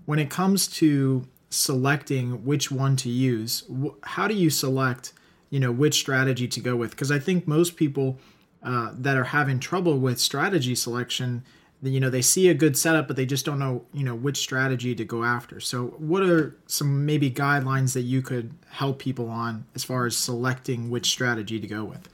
When 0.06 0.20
it 0.20 0.30
comes 0.30 0.68
to 0.68 1.26
selecting 1.50 2.44
which 2.44 2.70
one 2.70 2.98
to 2.98 3.10
use 3.10 3.64
how 4.04 4.28
do 4.28 4.34
you 4.34 4.50
select 4.50 5.14
you 5.50 5.60
know 5.60 5.72
which 5.72 5.96
strategy 5.96 6.48
to 6.48 6.60
go 6.60 6.76
with. 6.76 6.92
Because 6.92 7.12
i 7.12 7.20
think 7.20 7.48
most 7.48 7.76
people 7.76 8.20
uh, 8.64 8.92
that 8.94 9.18
are 9.18 9.26
having 9.26 9.60
trouble 9.60 9.98
with 10.00 10.20
strategy 10.20 10.76
selection 10.76 11.44
you 11.84 12.00
know 12.00 12.10
they 12.10 12.24
see 12.24 12.50
a 12.50 12.54
good 12.54 12.76
setup 12.76 13.08
but 13.08 13.16
they 13.16 13.26
just 13.26 13.46
don't 13.46 13.60
know 13.60 13.86
you 13.94 14.04
know 14.04 14.16
which 14.16 14.38
strategy 14.38 14.96
to 14.96 15.06
go 15.06 15.24
after. 15.24 15.60
So 15.60 15.88
what 15.98 16.24
are 16.24 16.56
some 16.66 17.06
maybe 17.06 17.30
guidelines 17.30 17.94
that 17.94 18.02
you 18.02 18.22
could 18.22 18.54
help 18.70 19.00
people 19.00 19.30
on 19.30 19.66
as 19.76 19.84
far 19.84 20.06
as 20.06 20.18
selecting 20.18 20.90
which 20.90 21.10
strategy 21.10 21.60
to 21.60 21.68
go 21.68 21.84
with? 21.84 22.10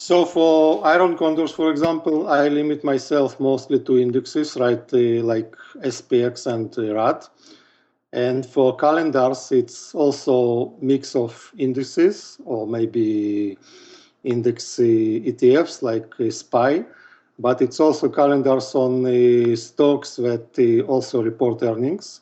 So 0.00 0.24
for 0.24 0.86
iron 0.86 1.16
condors, 1.16 1.50
for 1.50 1.70
example, 1.70 2.28
I 2.28 2.46
limit 2.48 2.84
myself 2.84 3.40
mostly 3.40 3.80
to 3.80 3.98
indexes, 3.98 4.56
right, 4.56 4.84
uh, 4.92 5.24
like 5.24 5.56
SPX 5.78 6.46
and 6.46 6.72
uh, 6.78 6.94
RUT. 6.94 7.28
And 8.12 8.46
for 8.46 8.76
calendars, 8.76 9.52
it's 9.52 9.94
also 9.94 10.74
mix 10.80 11.14
of 11.14 11.52
indices 11.58 12.38
or 12.44 12.66
maybe 12.66 13.58
index 14.24 14.78
ETFs 14.78 15.82
like 15.82 16.14
SPY, 16.32 16.84
but 17.38 17.60
it's 17.60 17.78
also 17.80 18.08
calendars 18.08 18.74
on 18.74 19.04
stocks 19.56 20.16
that 20.16 20.84
also 20.88 21.22
report 21.22 21.62
earnings. 21.62 22.20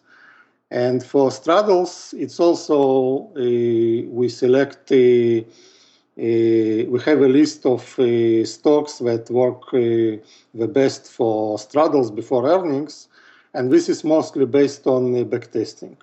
And 0.71 1.03
for 1.05 1.31
straddles, 1.31 2.13
it's 2.19 2.41
also 2.41 3.31
we 3.37 4.29
select 4.29 4.91
uh, 6.19 6.89
we 6.89 6.99
have 7.05 7.21
a 7.21 7.29
list 7.29 7.67
of 7.67 7.99
uh, 7.99 8.43
stocks 8.45 8.99
that 8.99 9.29
work 9.31 9.63
uh, 9.75 10.17
the 10.55 10.67
best 10.67 11.13
for 11.13 11.59
straddles 11.59 12.11
before 12.11 12.49
earnings, 12.49 13.09
and 13.57 13.73
this 13.73 13.89
is 13.89 14.05
mostly 14.05 14.45
based 14.45 14.87
on 14.87 15.15
uh, 15.15 15.25
backtesting. 15.25 15.97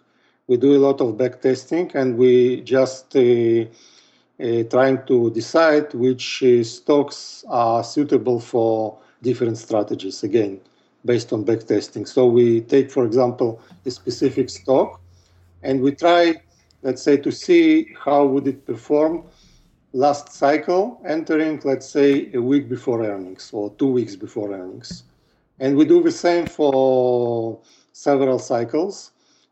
We 0.48 0.58
do 0.58 0.76
a 0.76 0.82
lot 0.88 1.00
of 1.02 1.16
backtesting, 1.16 1.94
and 1.94 2.18
we 2.18 2.62
just 2.62 3.16
uh, 3.16 3.66
uh, 4.44 4.64
trying 4.76 5.06
to 5.06 5.30
decide 5.30 5.94
which 5.94 6.44
stocks 6.64 7.46
are 7.48 7.84
suitable 7.84 8.40
for 8.40 8.98
different 9.22 9.58
strategies. 9.58 10.24
Again, 10.24 10.60
based 11.06 11.32
on 11.32 11.46
backtesting. 11.46 12.08
So 12.08 12.26
we 12.26 12.62
take, 12.62 12.90
for 12.90 13.06
example, 13.06 13.62
a 13.86 13.92
specific 13.92 14.50
stock, 14.50 15.00
and 15.62 15.80
we 15.80 15.92
try, 15.92 16.42
let's 16.82 17.04
say, 17.04 17.18
to 17.18 17.32
see 17.32 17.94
how 18.04 18.26
would 18.26 18.48
it 18.48 18.66
perform 18.66 19.24
last 19.94 20.34
cycle 20.34 21.00
entering, 21.06 21.62
let's 21.64 21.88
say, 21.88 22.32
a 22.34 22.42
week 22.42 22.68
before 22.68 23.06
earnings 23.06 23.52
or 23.54 23.70
two 23.78 23.92
weeks 23.92 24.16
before 24.16 24.52
earnings. 24.54 25.04
And 25.60 25.78
we 25.78 25.86
do 25.86 26.02
the 26.02 26.12
same 26.12 26.48
for 26.48 27.60
several 27.92 28.40
cycles. 28.40 29.12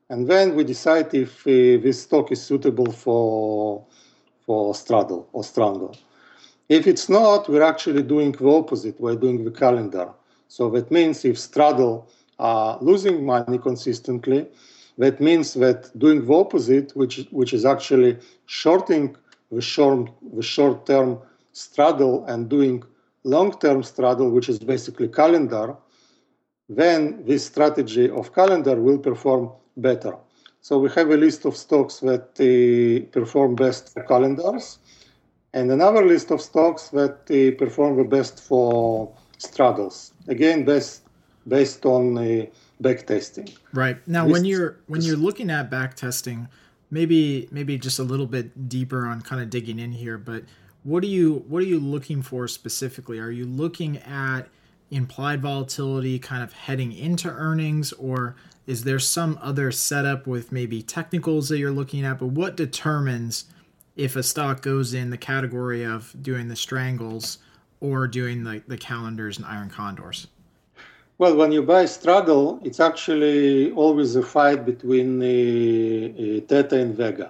And 0.09 0.27
then 0.27 0.55
we 0.55 0.63
decide 0.63 1.13
if 1.13 1.41
uh, 1.47 1.81
this 1.81 2.01
stock 2.01 2.31
is 2.31 2.41
suitable 2.41 2.91
for, 2.91 3.85
for 4.45 4.75
straddle 4.75 5.29
or 5.31 5.43
strangle. 5.43 5.95
If 6.67 6.87
it's 6.87 7.07
not, 7.07 7.47
we're 7.47 7.63
actually 7.63 8.03
doing 8.03 8.31
the 8.31 8.49
opposite. 8.49 8.99
We're 8.99 9.15
doing 9.15 9.43
the 9.43 9.51
calendar. 9.51 10.09
So 10.47 10.69
that 10.71 10.91
means 10.91 11.23
if 11.23 11.37
straddle 11.37 12.09
are 12.39 12.77
losing 12.81 13.25
money 13.25 13.57
consistently, 13.57 14.47
that 14.97 15.21
means 15.21 15.53
that 15.53 15.97
doing 15.97 16.25
the 16.25 16.33
opposite, 16.33 16.91
which, 16.95 17.25
which 17.31 17.53
is 17.53 17.65
actually 17.65 18.17
shorting 18.47 19.15
the 19.51 19.61
short, 19.61 20.09
the 20.33 20.41
short 20.41 20.85
term 20.85 21.19
straddle 21.53 22.25
and 22.25 22.49
doing 22.49 22.83
long 23.23 23.57
term 23.59 23.83
straddle, 23.83 24.29
which 24.29 24.49
is 24.49 24.59
basically 24.59 25.07
calendar, 25.07 25.75
then 26.77 27.23
this 27.25 27.45
strategy 27.45 28.09
of 28.09 28.33
calendar 28.33 28.75
will 28.75 28.97
perform 28.97 29.51
better. 29.75 30.15
So 30.61 30.79
we 30.79 30.89
have 30.91 31.09
a 31.09 31.17
list 31.17 31.45
of 31.45 31.57
stocks 31.57 31.99
that 31.99 32.27
uh, 32.39 33.11
perform 33.11 33.55
best 33.55 33.93
for 33.93 34.03
calendars, 34.03 34.79
and 35.53 35.71
another 35.71 36.05
list 36.05 36.31
of 36.31 36.39
stocks 36.41 36.89
that 36.89 37.17
uh, 37.29 37.57
perform 37.57 37.97
the 37.97 38.03
best 38.03 38.39
for 38.39 39.11
straddles. 39.37 40.13
Again, 40.27 40.63
based 40.63 41.01
based 41.47 41.85
on 41.85 42.17
uh, 42.17 42.45
back 42.79 43.07
testing. 43.07 43.49
Right 43.73 43.97
now, 44.07 44.27
when 44.27 44.45
you're 44.45 44.77
when 44.87 45.01
you're 45.01 45.17
looking 45.27 45.49
at 45.49 45.69
back 45.69 45.95
testing, 45.95 46.47
maybe 46.91 47.47
maybe 47.51 47.77
just 47.77 47.97
a 47.97 48.03
little 48.03 48.27
bit 48.27 48.69
deeper 48.69 49.07
on 49.07 49.21
kind 49.21 49.41
of 49.41 49.49
digging 49.49 49.79
in 49.79 49.93
here 49.93 50.17
but 50.17 50.43
what 50.83 51.03
are 51.03 51.07
you 51.07 51.43
what 51.47 51.63
are 51.63 51.65
you 51.65 51.79
looking 51.79 52.21
for 52.21 52.47
specifically 52.47 53.17
are 53.17 53.31
you 53.31 53.45
looking 53.45 53.97
at 53.99 54.49
implied 54.91 55.41
volatility 55.41 56.19
kind 56.19 56.43
of 56.43 56.53
heading 56.53 56.91
into 56.91 57.29
earnings 57.29 57.93
or 57.93 58.35
is 58.67 58.83
there 58.83 58.99
some 58.99 59.39
other 59.41 59.71
setup 59.71 60.27
with 60.27 60.51
maybe 60.51 60.83
technicals 60.83 61.49
that 61.49 61.57
you're 61.57 61.71
looking 61.71 62.05
at 62.05 62.19
but 62.19 62.27
what 62.27 62.55
determines 62.55 63.45
if 63.95 64.15
a 64.15 64.23
stock 64.23 64.61
goes 64.61 64.93
in 64.93 65.09
the 65.09 65.17
category 65.17 65.83
of 65.83 66.13
doing 66.21 66.47
the 66.47 66.55
strangles 66.55 67.39
or 67.79 68.07
doing 68.07 68.43
the, 68.43 68.61
the 68.67 68.77
calendars 68.77 69.37
and 69.37 69.45
iron 69.45 69.69
condors 69.69 70.27
well, 71.21 71.35
when 71.35 71.51
you 71.51 71.61
buy 71.61 71.85
straddle, 71.85 72.59
it's 72.63 72.79
actually 72.79 73.71
always 73.73 74.15
a 74.15 74.23
fight 74.23 74.65
between 74.65 75.21
uh, 75.21 75.27
uh, 75.27 76.41
Theta 76.47 76.79
and 76.79 76.95
Vega. 76.95 77.29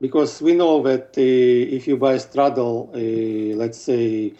Because 0.00 0.42
we 0.42 0.54
know 0.54 0.82
that 0.82 1.14
uh, 1.16 1.76
if 1.76 1.86
you 1.86 1.96
buy 1.96 2.18
straddle, 2.18 2.90
uh, 2.92 2.98
let's 3.54 3.78
say 3.78 4.32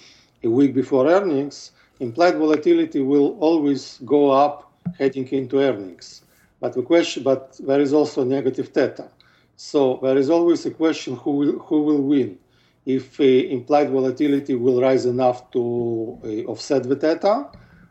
a 0.42 0.50
week 0.50 0.74
before 0.74 1.06
earnings, 1.06 1.70
implied 2.00 2.36
volatility 2.36 3.00
will 3.00 3.36
always 3.40 4.00
go 4.04 4.30
up 4.30 4.72
heading 4.98 5.28
into 5.28 5.58
earnings. 5.58 6.22
But 6.60 6.74
the 6.74 6.82
question, 6.82 7.22
but 7.22 7.58
there 7.60 7.80
is 7.80 7.92
also 7.92 8.24
negative 8.24 8.68
theta. 8.68 9.08
So 9.56 9.98
there 10.02 10.16
is 10.16 10.30
always 10.30 10.64
a 10.66 10.70
question 10.70 11.16
who 11.16 11.30
will, 11.32 11.58
who 11.58 11.82
will 11.82 12.02
win. 12.02 12.38
If 12.86 13.20
uh, 13.20 13.24
implied 13.24 13.90
volatility 13.90 14.54
will 14.54 14.80
rise 14.80 15.04
enough 15.04 15.50
to 15.50 16.18
uh, 16.24 16.50
offset 16.50 16.84
the 16.84 16.96
theta, 16.96 17.46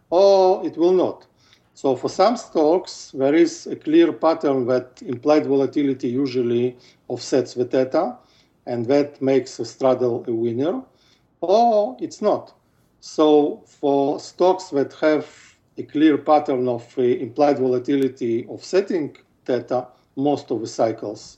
or 0.10 0.66
it 0.66 0.78
will 0.78 0.94
not. 0.94 1.26
So 1.74 1.96
for 1.96 2.10
some 2.10 2.38
stocks, 2.38 3.12
there 3.14 3.36
is 3.36 3.68
a 3.68 3.76
clear 3.76 4.12
pattern 4.12 4.66
that 4.68 5.02
implied 5.06 5.46
volatility 5.46 6.08
usually 6.08 6.76
offsets 7.08 7.54
the 7.54 7.66
theta, 7.66 8.18
and 8.66 8.86
that 8.88 9.22
makes 9.22 9.60
a 9.60 9.66
straddle 9.66 10.26
a 10.28 10.34
winner, 10.34 10.82
or 11.42 11.96
it's 12.00 12.22
not. 12.22 12.57
So 13.08 13.64
for 13.66 14.20
stocks 14.20 14.66
that 14.72 14.92
have 14.96 15.26
a 15.78 15.84
clear 15.84 16.18
pattern 16.18 16.68
of 16.68 16.84
uh, 16.98 17.04
implied 17.04 17.58
volatility 17.58 18.46
offsetting 18.48 19.16
theta, 19.46 19.88
most 20.18 20.52
of 20.52 20.60
the 20.60 20.68
cycles, 20.68 21.38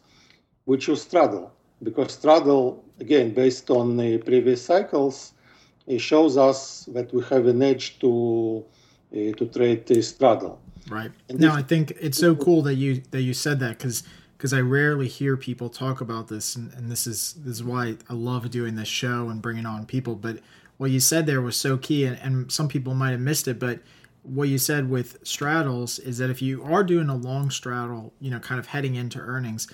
we 0.65 0.77
choose 0.79 1.03
straddle 1.03 1.53
because 1.83 2.13
straddle, 2.13 2.83
again, 2.99 3.35
based 3.35 3.69
on 3.69 3.99
uh, 3.99 4.17
previous 4.25 4.65
cycles, 4.65 5.33
it 5.85 5.99
shows 5.99 6.37
us 6.37 6.85
that 6.85 7.13
we 7.13 7.21
have 7.25 7.45
an 7.45 7.61
edge 7.61 7.99
to 7.99 8.65
uh, 9.13 9.31
to 9.37 9.45
trade 9.45 9.85
the 9.85 10.01
straddle. 10.01 10.59
Right. 10.89 11.11
And 11.29 11.39
now, 11.39 11.53
I 11.53 11.61
think 11.61 11.91
it's 12.01 12.17
so 12.17 12.35
cool 12.35 12.63
that 12.63 12.75
you 12.75 13.03
that 13.11 13.21
you 13.21 13.35
said 13.35 13.59
that 13.59 13.77
because 13.77 14.01
because 14.35 14.53
I 14.53 14.61
rarely 14.61 15.07
hear 15.07 15.37
people 15.37 15.69
talk 15.69 16.01
about 16.01 16.29
this, 16.29 16.55
and, 16.55 16.73
and 16.73 16.89
this 16.89 17.05
is 17.05 17.33
this 17.45 17.57
is 17.57 17.63
why 17.63 17.97
I 18.09 18.13
love 18.13 18.49
doing 18.49 18.75
this 18.75 18.87
show 18.87 19.29
and 19.29 19.39
bringing 19.39 19.67
on 19.67 19.85
people. 19.85 20.15
But 20.15 20.39
what 20.79 20.91
you 20.91 21.01
said 21.01 21.25
there 21.25 21.41
was 21.41 21.57
so 21.57 21.77
key, 21.77 22.05
and, 22.05 22.17
and 22.19 22.49
some 22.49 22.69
people 22.69 22.93
might 22.93 23.11
have 23.11 23.19
missed 23.19 23.49
it, 23.49 23.59
but 23.59 23.81
what 24.23 24.47
you 24.47 24.57
said 24.57 24.89
with 24.89 25.17
straddles 25.23 25.99
is 25.99 26.19
that 26.19 26.29
if 26.29 26.41
you 26.41 26.63
are 26.63 26.85
doing 26.85 27.09
a 27.09 27.15
long 27.15 27.51
straddle, 27.51 28.13
you 28.21 28.31
know, 28.31 28.39
kind 28.39 28.59
of 28.59 28.67
heading 28.67 28.95
into 28.95 29.19
earnings, 29.19 29.67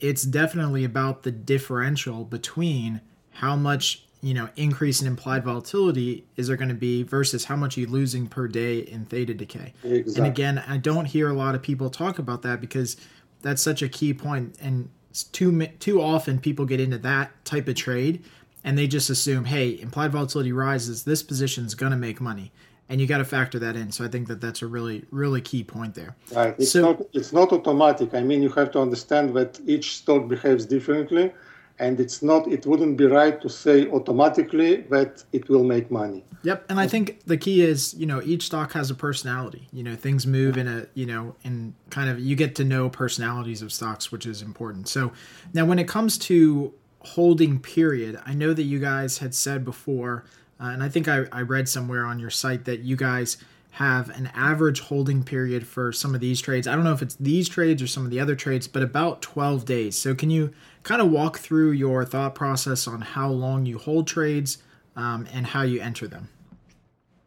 it's 0.00 0.24
definitely 0.24 0.82
about 0.82 1.22
the 1.22 1.30
differential 1.30 2.24
between 2.24 3.00
how 3.34 3.54
much 3.54 4.02
you 4.20 4.34
know 4.34 4.48
increase 4.56 5.00
in 5.00 5.06
implied 5.06 5.44
volatility 5.44 6.24
is 6.34 6.48
there 6.48 6.56
going 6.56 6.68
to 6.68 6.74
be 6.74 7.04
versus 7.04 7.44
how 7.44 7.54
much 7.54 7.76
you're 7.76 7.88
losing 7.88 8.26
per 8.26 8.48
day 8.48 8.80
in 8.80 9.04
theta 9.04 9.32
decay 9.32 9.72
exactly. 9.84 10.14
and 10.16 10.26
again 10.26 10.64
i 10.66 10.76
don't 10.76 11.04
hear 11.04 11.30
a 11.30 11.32
lot 11.32 11.54
of 11.54 11.62
people 11.62 11.88
talk 11.88 12.18
about 12.18 12.42
that 12.42 12.60
because 12.60 12.96
that's 13.42 13.62
such 13.62 13.80
a 13.80 13.88
key 13.88 14.12
point 14.12 14.56
and 14.60 14.90
too 15.30 15.64
too 15.78 16.02
often 16.02 16.40
people 16.40 16.64
get 16.64 16.80
into 16.80 16.98
that 16.98 17.30
type 17.44 17.68
of 17.68 17.76
trade 17.76 18.24
and 18.64 18.76
they 18.76 18.86
just 18.86 19.10
assume 19.10 19.44
hey 19.44 19.78
implied 19.80 20.12
volatility 20.12 20.52
rises 20.52 21.04
this 21.04 21.22
position 21.22 21.64
is 21.64 21.74
going 21.74 21.92
to 21.92 21.98
make 21.98 22.20
money. 22.20 22.52
And 22.90 23.02
you 23.02 23.06
got 23.06 23.18
to 23.18 23.24
factor 23.24 23.58
that 23.58 23.76
in. 23.76 23.92
So 23.92 24.04
i 24.04 24.08
think 24.08 24.28
that 24.28 24.40
that's 24.40 24.62
a 24.62 24.66
really 24.66 25.04
really 25.10 25.40
key 25.40 25.62
point 25.62 25.94
there. 25.94 26.16
Right. 26.34 26.54
It's 26.58 26.72
so, 26.72 26.82
not 26.82 27.02
it's 27.12 27.32
not 27.32 27.52
automatic. 27.52 28.14
I 28.14 28.22
mean 28.22 28.42
you 28.42 28.48
have 28.50 28.70
to 28.72 28.80
understand 28.80 29.34
that 29.36 29.60
each 29.66 29.96
stock 29.98 30.28
behaves 30.28 30.64
differently. 30.66 31.32
And 31.80 32.00
it's 32.00 32.22
not 32.22 32.48
it 32.48 32.66
wouldn't 32.66 32.96
be 32.96 33.06
right 33.06 33.40
to 33.40 33.48
say 33.48 33.88
automatically 33.88 34.78
that 34.90 35.22
it 35.32 35.48
will 35.48 35.64
make 35.64 35.90
money. 35.90 36.24
Yep. 36.42 36.66
And 36.70 36.80
i 36.80 36.86
think 36.86 37.20
the 37.26 37.36
key 37.36 37.62
is 37.62 37.94
you 37.94 38.06
know 38.06 38.22
each 38.22 38.44
stock 38.46 38.72
has 38.72 38.90
a 38.90 38.94
personality. 38.94 39.68
You 39.72 39.82
know 39.82 39.94
things 39.94 40.26
move 40.26 40.56
in 40.56 40.66
a 40.66 40.86
you 40.94 41.06
know 41.06 41.36
in 41.44 41.74
kind 41.90 42.08
of 42.10 42.18
you 42.18 42.34
get 42.36 42.54
to 42.56 42.64
know 42.64 42.88
personalities 42.88 43.60
of 43.60 43.70
stocks 43.72 44.10
which 44.10 44.24
is 44.24 44.40
important. 44.40 44.88
So 44.88 45.12
now 45.52 45.66
when 45.66 45.78
it 45.78 45.88
comes 45.88 46.16
to 46.30 46.72
holding 47.14 47.58
period 47.58 48.20
i 48.26 48.34
know 48.34 48.52
that 48.52 48.64
you 48.64 48.78
guys 48.78 49.18
had 49.18 49.34
said 49.34 49.64
before 49.64 50.24
uh, 50.60 50.64
and 50.64 50.82
i 50.82 50.88
think 50.88 51.08
I, 51.08 51.26
I 51.32 51.42
read 51.42 51.68
somewhere 51.68 52.04
on 52.04 52.18
your 52.18 52.30
site 52.30 52.64
that 52.64 52.80
you 52.80 52.96
guys 52.96 53.36
have 53.72 54.08
an 54.10 54.28
average 54.34 54.80
holding 54.80 55.22
period 55.22 55.64
for 55.64 55.92
some 55.92 56.12
of 56.12 56.20
these 56.20 56.40
trades. 56.40 56.66
I 56.66 56.74
don't 56.74 56.82
know 56.82 56.92
if 56.92 57.02
it's 57.02 57.14
these 57.14 57.48
trades 57.48 57.80
or 57.80 57.86
some 57.86 58.04
of 58.04 58.10
the 58.10 58.18
other 58.18 58.34
trades, 58.34 58.66
but 58.66 58.82
about 58.82 59.22
12 59.22 59.64
days. 59.64 59.96
So, 59.96 60.16
can 60.16 60.30
you 60.30 60.52
kind 60.82 61.00
of 61.00 61.10
walk 61.10 61.38
through 61.38 61.72
your 61.72 62.04
thought 62.04 62.34
process 62.34 62.88
on 62.88 63.02
how 63.02 63.28
long 63.30 63.66
you 63.66 63.78
hold 63.78 64.08
trades 64.08 64.58
um, 64.96 65.28
and 65.32 65.46
how 65.46 65.62
you 65.62 65.80
enter 65.80 66.08
them? 66.08 66.28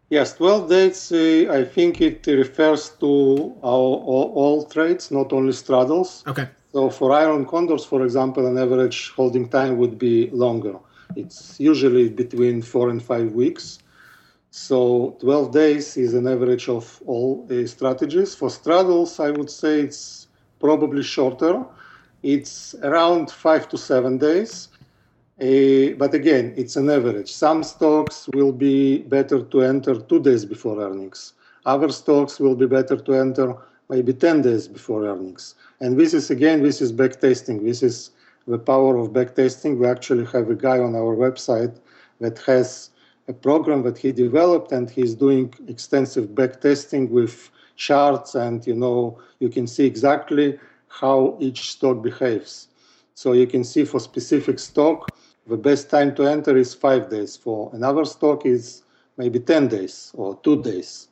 Yes, 0.10 0.36
12 0.36 0.70
days, 0.70 1.12
uh, 1.14 1.54
I 1.54 1.64
think 1.64 2.02
it 2.02 2.28
refers 2.28 2.90
to 3.00 3.56
all, 3.62 4.04
all, 4.36 4.66
trades, 4.66 5.10
not 5.10 5.32
only 5.32 5.54
straddles. 5.54 6.22
Okay. 6.28 6.50
So, 6.74 6.90
for 6.90 7.12
iron 7.12 7.46
condors, 7.46 7.84
for 7.84 8.04
example, 8.04 8.48
an 8.48 8.58
average 8.58 9.12
holding 9.12 9.50
time 9.50 9.78
would 9.78 9.98
be 9.98 10.30
longer. 10.32 10.76
It's 11.16 11.60
usually 11.60 12.10
between 12.10 12.62
four 12.62 12.90
and 12.90 13.04
five 13.04 13.34
weeks. 13.34 13.80
So 14.52 15.16
12 15.22 15.52
days 15.54 15.96
is 15.96 16.14
an 16.14 16.28
average 16.28 16.68
of 16.68 17.02
all 17.06 17.48
uh, 17.50 17.66
strategies. 17.66 18.36
For 18.36 18.50
straddles, 18.50 19.20
I 19.20 19.32
would 19.32 19.50
say 19.50 19.80
it's 19.80 20.28
probably 20.60 21.04
shorter. 21.04 21.66
It's 22.22 22.76
around 22.84 23.32
five 23.32 23.70
to 23.70 23.78
seven 23.78 24.18
days. 24.18 24.68
Uh, 25.42 25.96
but 25.98 26.14
again, 26.14 26.54
it's 26.58 26.76
an 26.76 26.90
average. 26.90 27.32
Some 27.32 27.64
stocks 27.64 28.28
will 28.34 28.52
be 28.52 29.00
better 29.00 29.42
to 29.42 29.62
enter 29.62 30.00
two 30.02 30.22
days 30.22 30.44
before 30.46 30.82
earnings. 30.82 31.34
Other 31.66 31.90
stocks 31.90 32.40
will 32.40 32.56
be 32.56 32.68
better 32.68 32.98
to 32.98 33.14
enter 33.14 33.56
maybe 33.92 34.14
10 34.14 34.42
days 34.42 34.70
before 34.70 35.06
earnings. 35.06 35.56
And 35.82 36.00
this 36.00 36.14
is, 36.14 36.32
again, 36.32 36.64
this 36.64 36.82
is 36.82 36.94
backtesting. 36.94 37.66
This 37.66 37.84
is 37.84 38.12
the 38.48 38.58
power 38.58 38.98
of 38.98 39.10
backtesting. 39.10 39.78
We 39.78 39.86
actually 39.86 40.26
have 40.28 40.50
a 40.50 40.56
guy 40.56 40.80
on 40.80 40.96
our 40.96 41.14
website 41.16 41.76
that 42.22 42.40
has 42.40 42.92
a 43.28 43.34
program 43.34 43.84
that 43.84 43.98
he 43.98 44.12
developed 44.12 44.72
and 44.72 44.90
he's 44.90 45.14
doing 45.14 45.54
extensive 45.68 46.34
back 46.34 46.62
testing 46.62 47.12
with 47.12 47.52
charts 47.76 48.36
and 48.36 48.66
you 48.68 48.76
know 48.76 49.20
you 49.40 49.50
can 49.50 49.66
see 49.68 49.86
exactly 49.86 50.60
how 50.88 51.38
each 51.40 51.72
stock 51.72 52.02
behaves 52.02 52.68
so 53.14 53.34
you 53.34 53.48
can 53.48 53.64
see 53.64 53.84
for 53.86 54.00
specific 54.00 54.58
stock 54.60 55.08
the 55.48 55.58
best 55.58 55.90
time 55.90 56.14
to 56.14 56.24
enter 56.36 56.58
is 56.58 56.74
five 56.74 57.10
days 57.10 57.36
for 57.36 57.72
another 57.74 58.06
stock 58.06 58.46
is 58.46 58.84
maybe 59.18 59.40
10 59.40 59.68
days 59.68 60.12
or 60.16 60.38
two 60.44 60.62
days 60.62 61.08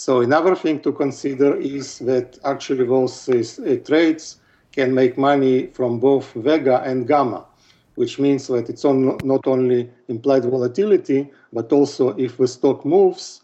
so 0.00 0.20
another 0.20 0.54
thing 0.54 0.76
to 0.86 0.92
consider 0.92 1.50
is 1.78 1.98
that 2.10 2.38
actually 2.52 2.86
those 2.86 3.28
uh, 3.28 3.76
trades 3.88 4.24
can 4.76 4.94
make 4.94 5.14
money 5.30 5.56
from 5.76 5.98
both 5.98 6.26
vega 6.46 6.76
and 6.90 7.06
gamma 7.12 7.40
which 8.00 8.18
means 8.18 8.46
that 8.46 8.70
it's 8.70 8.84
on, 8.84 9.26
not 9.26 9.46
only 9.46 9.90
implied 10.08 10.44
volatility, 10.44 11.30
but 11.52 11.70
also 11.70 12.16
if 12.16 12.38
the 12.38 12.48
stock 12.48 12.84
moves, 12.86 13.42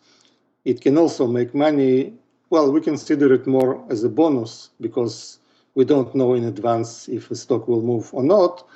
it 0.65 0.81
can 0.81 0.97
also 0.97 1.27
make 1.27 1.55
money. 1.55 2.15
Well, 2.49 2.73
we 2.73 2.81
consider 2.81 3.35
it 3.35 3.47
more 3.47 3.85
as 3.91 4.03
a 4.05 4.09
bonus 4.09 4.71
because 4.81 5.41
we 5.75 5.85
don't 5.85 6.15
know 6.15 6.33
in 6.35 6.45
advance 6.45 7.07
if 7.09 7.29
the 7.29 7.37
stock 7.37 7.69
will 7.69 7.83
move 7.83 8.09
or 8.15 8.23
not. 8.23 8.67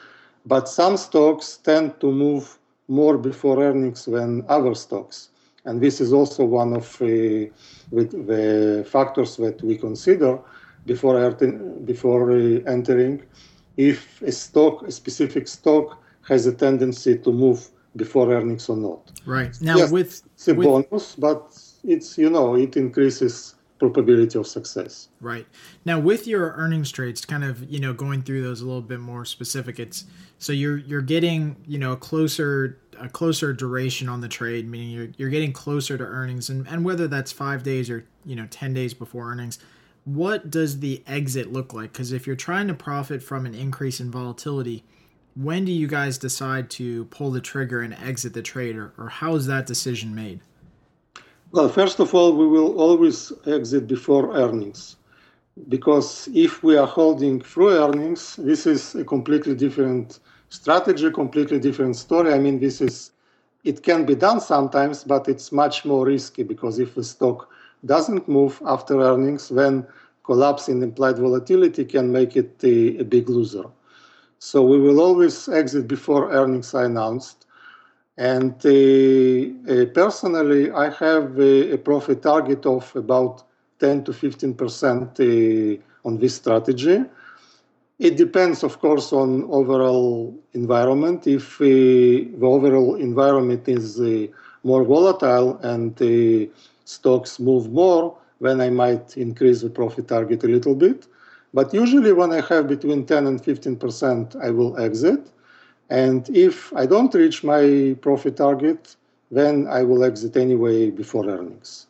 But 0.45 0.69
some 0.69 0.99
stocks 0.99 1.57
tend 1.57 1.99
to 2.01 2.13
move 2.13 2.59
more 2.89 3.17
before 3.17 3.63
earnings 3.63 4.05
than 4.05 4.45
other 4.49 4.75
stocks. 4.75 5.30
And 5.65 5.81
this 5.81 6.01
is 6.01 6.13
also 6.13 6.45
one 6.45 6.73
of 6.75 6.87
uh, 7.03 7.07
the 7.93 8.87
factors 8.89 9.37
that 9.37 9.63
we 9.63 9.77
consider 9.77 10.39
before, 10.87 11.31
before 11.85 12.33
uh, 12.33 12.61
entering 12.67 13.23
if 13.77 14.23
a 14.23 14.33
stock, 14.33 14.83
a 14.83 14.93
specific 14.93 15.49
stock, 15.49 16.03
has 16.29 16.47
a 16.47 16.53
tendency 16.53 17.19
to 17.19 17.33
move 17.33 17.69
before 17.97 18.33
earnings 18.33 18.69
or 18.69 18.77
not. 18.77 19.11
Right 19.27 19.57
now, 19.61 19.77
yes, 19.77 19.91
with 19.91 20.23
it's 20.35 20.49
a 20.49 20.55
with, 20.55 20.67
bonus, 20.67 21.17
but 21.17 21.57
it's 21.85 22.17
you 22.19 22.31
know 22.31 22.57
it 22.57 22.77
increases 22.77 23.55
probability 23.81 24.39
of 24.39 24.47
success. 24.47 25.09
Right 25.21 25.47
now, 25.85 25.99
with 25.99 26.27
your 26.27 26.53
earnings 26.53 26.93
trades, 26.93 27.25
kind 27.25 27.45
of 27.45 27.69
you 27.71 27.81
know 27.81 27.93
going 27.93 28.23
through 28.23 28.43
those 28.43 28.61
a 28.61 28.67
little 28.67 28.83
bit 28.83 29.01
more 29.01 29.25
specific. 29.25 29.81
It's 29.81 30.05
so 30.39 30.53
you're 30.53 30.79
you're 30.79 31.03
getting 31.03 31.57
you 31.67 31.79
know 31.79 31.93
a 31.93 31.97
closer 31.97 32.79
a 32.99 33.09
closer 33.09 33.53
duration 33.53 34.09
on 34.09 34.21
the 34.21 34.29
trade, 34.29 34.69
meaning 34.69 34.91
you're 34.91 35.09
you're 35.17 35.31
getting 35.31 35.53
closer 35.53 35.99
to 35.99 36.05
earnings, 36.05 36.51
and 36.51 36.67
and 36.69 36.85
whether 36.85 37.09
that's 37.09 37.33
five 37.33 37.63
days 37.63 37.91
or 37.91 38.07
you 38.25 38.37
know 38.37 38.47
ten 38.51 38.73
days 38.73 38.95
before 38.95 39.31
earnings 39.31 39.59
what 40.05 40.51
does 40.51 40.81
the 40.81 41.03
exit 41.07 41.53
look 41.53 41.73
like? 41.73 41.93
Because 41.93 42.13
if 42.13 42.27
you're 42.27 42.37
trying 42.37 42.69
to 42.69 42.75
profit 42.75 43.23
from 43.23 43.47
an 43.47 43.55
increase 43.55 44.01
in 44.01 44.11
volatility, 44.11 44.85
when 45.37 45.65
do 45.65 45.73
you 45.73 45.87
guys 45.87 46.19
decide 46.19 46.71
to 46.71 47.05
pull 47.07 47.31
the 47.31 47.41
trigger 47.41 47.81
and 47.81 47.95
exit 47.95 48.35
the 48.35 48.43
trade, 48.43 48.77
or, 48.77 48.93
or 48.99 49.09
how 49.09 49.35
is 49.35 49.47
that 49.47 49.67
decision 49.67 50.15
made? 50.15 50.41
Well, 51.53 51.69
first 51.69 51.99
of 51.99 52.15
all, 52.15 52.37
we 52.37 52.47
will 52.47 52.79
always 52.79 53.33
exit 53.45 53.89
before 53.89 54.37
earnings 54.37 54.97
because 55.69 56.29
if 56.33 56.63
we 56.63 56.77
are 56.77 56.87
holding 56.87 57.41
through 57.41 57.71
earnings, 57.71 58.37
this 58.37 58.67
is 58.67 58.95
a 58.95 59.05
completely 59.05 59.57
different 59.57 60.21
strategy, 60.49 61.11
completely 61.11 61.59
different 61.59 61.97
story. 61.97 62.33
I 62.33 62.39
mean, 62.39 62.61
this 62.61 62.81
is 62.81 63.11
it 63.65 63.83
can 63.83 64.07
be 64.07 64.15
done 64.15 64.41
sometimes, 64.41 65.03
but 65.03 65.29
it's 65.29 65.51
much 65.51 65.85
more 65.85 66.07
risky 66.07 66.45
because 66.45 66.79
if 66.79 66.95
the 66.95 67.03
stock 67.03 67.51
doesn't 67.85 68.29
move 68.29 68.63
after 68.65 69.01
earnings, 69.01 69.49
then 69.49 69.87
collapse 70.23 70.69
in 70.69 70.83
implied 70.85 71.19
volatility 71.19 71.85
can 71.85 72.13
make 72.13 72.37
it 72.37 72.63
a, 72.63 72.99
a 72.99 73.05
big 73.05 73.29
loser. 73.29 73.65
So 74.39 74.63
we 74.63 74.79
will 74.79 75.01
always 75.01 75.49
exit 75.49 75.89
before 75.89 76.31
earnings 76.31 76.75
are 76.75 76.85
announced. 76.85 77.47
And 78.17 78.55
uh, 78.65 79.73
uh, 79.73 79.87
personally, 79.87 80.71
I 80.71 80.91
have 80.91 81.39
a, 81.39 81.73
a, 81.73 81.79
profit 81.79 82.23
target 82.23 82.67
of 82.67 82.95
about 82.95 83.45
10 83.79 84.05
to 84.05 84.13
15 84.13 84.55
percent 84.55 85.21
uh, 85.21 85.81
on 86.05 86.19
this 86.19 86.35
strategy. 86.35 87.05
It 87.99 88.17
depends, 88.17 88.63
of 88.63 88.81
course, 88.81 89.13
on 89.13 89.45
overall 89.51 90.35
environment. 90.55 91.27
If 91.27 91.61
uh, 91.61 91.65
the 91.65 92.39
overall 92.43 92.95
environment 92.97 93.69
is 93.69 94.01
uh, 94.01 94.27
more 94.65 94.85
volatile 94.85 95.59
and 95.63 95.93
uh, 96.01 96.51
stocks 96.85 97.39
move 97.39 97.71
more, 97.71 98.17
then 98.41 98.61
I 98.61 98.71
might 98.71 99.17
increase 99.17 99.61
the 99.61 99.71
profit 99.71 100.09
target 100.09 100.45
a 100.45 100.49
little 100.49 100.75
bit. 100.75 101.07
But 101.53 101.75
usually, 101.75 102.13
when 102.13 102.33
I 102.33 102.41
have 102.49 102.69
between 102.69 103.07
10 103.07 103.27
and 103.27 103.43
15%, 103.43 104.43
I 104.43 104.51
will 104.51 104.79
exit. 104.79 105.31
And 105.91 106.29
if 106.31 106.73
I 106.75 106.87
don't 106.87 107.13
reach 107.15 107.43
my 107.43 107.97
profit 108.01 108.37
target, 108.37 108.97
then 109.31 109.67
I 109.69 109.83
will 109.83 110.05
exit 110.05 110.37
anyway 110.37 110.91
before 110.91 111.29
earnings. 111.29 111.87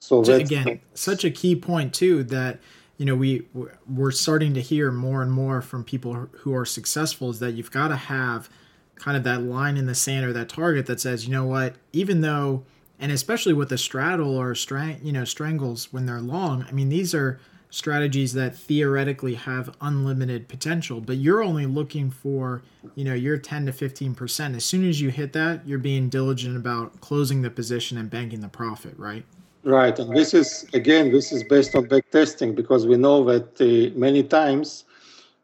So 0.00 0.22
again, 0.22 0.80
such 0.94 1.24
a 1.24 1.30
key 1.30 1.56
point 1.56 1.92
too 1.92 2.22
that 2.24 2.60
you 2.96 3.04
know 3.04 3.14
we 3.14 3.46
we're 3.86 4.10
starting 4.10 4.54
to 4.54 4.60
hear 4.60 4.90
more 4.90 5.22
and 5.22 5.32
more 5.32 5.60
from 5.60 5.84
people 5.84 6.28
who 6.32 6.54
are 6.54 6.64
successful 6.64 7.30
is 7.30 7.40
that 7.40 7.52
you've 7.52 7.70
got 7.70 7.88
to 7.88 7.96
have 7.96 8.48
kind 8.94 9.16
of 9.16 9.24
that 9.24 9.42
line 9.42 9.76
in 9.76 9.86
the 9.86 9.94
sand 9.94 10.24
or 10.24 10.32
that 10.32 10.48
target 10.48 10.86
that 10.86 11.00
says, 11.00 11.26
you 11.26 11.32
know 11.32 11.44
what, 11.44 11.74
even 11.92 12.22
though 12.22 12.64
and 12.98 13.12
especially 13.12 13.52
with 13.52 13.70
a 13.72 13.78
straddle 13.78 14.36
or 14.36 14.54
strang 14.54 14.98
you 15.02 15.12
know 15.12 15.24
strangles 15.24 15.92
when 15.92 16.06
they're 16.06 16.20
long 16.20 16.64
i 16.68 16.72
mean 16.72 16.88
these 16.88 17.14
are 17.14 17.38
strategies 17.70 18.32
that 18.32 18.56
theoretically 18.56 19.34
have 19.34 19.74
unlimited 19.80 20.48
potential 20.48 21.00
but 21.00 21.16
you're 21.16 21.42
only 21.42 21.66
looking 21.66 22.10
for 22.10 22.62
you 22.94 23.04
know 23.04 23.14
your 23.14 23.36
10 23.36 23.66
to 23.66 23.72
15% 23.72 24.56
as 24.56 24.64
soon 24.64 24.88
as 24.88 25.00
you 25.00 25.10
hit 25.10 25.32
that 25.32 25.66
you're 25.66 25.78
being 25.78 26.08
diligent 26.08 26.56
about 26.56 27.00
closing 27.00 27.42
the 27.42 27.50
position 27.50 27.98
and 27.98 28.10
banking 28.10 28.40
the 28.40 28.48
profit 28.48 28.94
right? 28.96 29.24
Right 29.64 29.98
and 29.98 30.16
this 30.16 30.32
is 30.32 30.66
again 30.74 31.10
this 31.10 31.32
is 31.32 31.42
based 31.44 31.74
on 31.74 31.86
back 31.86 32.10
testing 32.10 32.54
because 32.54 32.86
we 32.86 32.96
know 32.96 33.24
that 33.24 33.60
uh, 33.60 33.98
many 33.98 34.22
times 34.22 34.84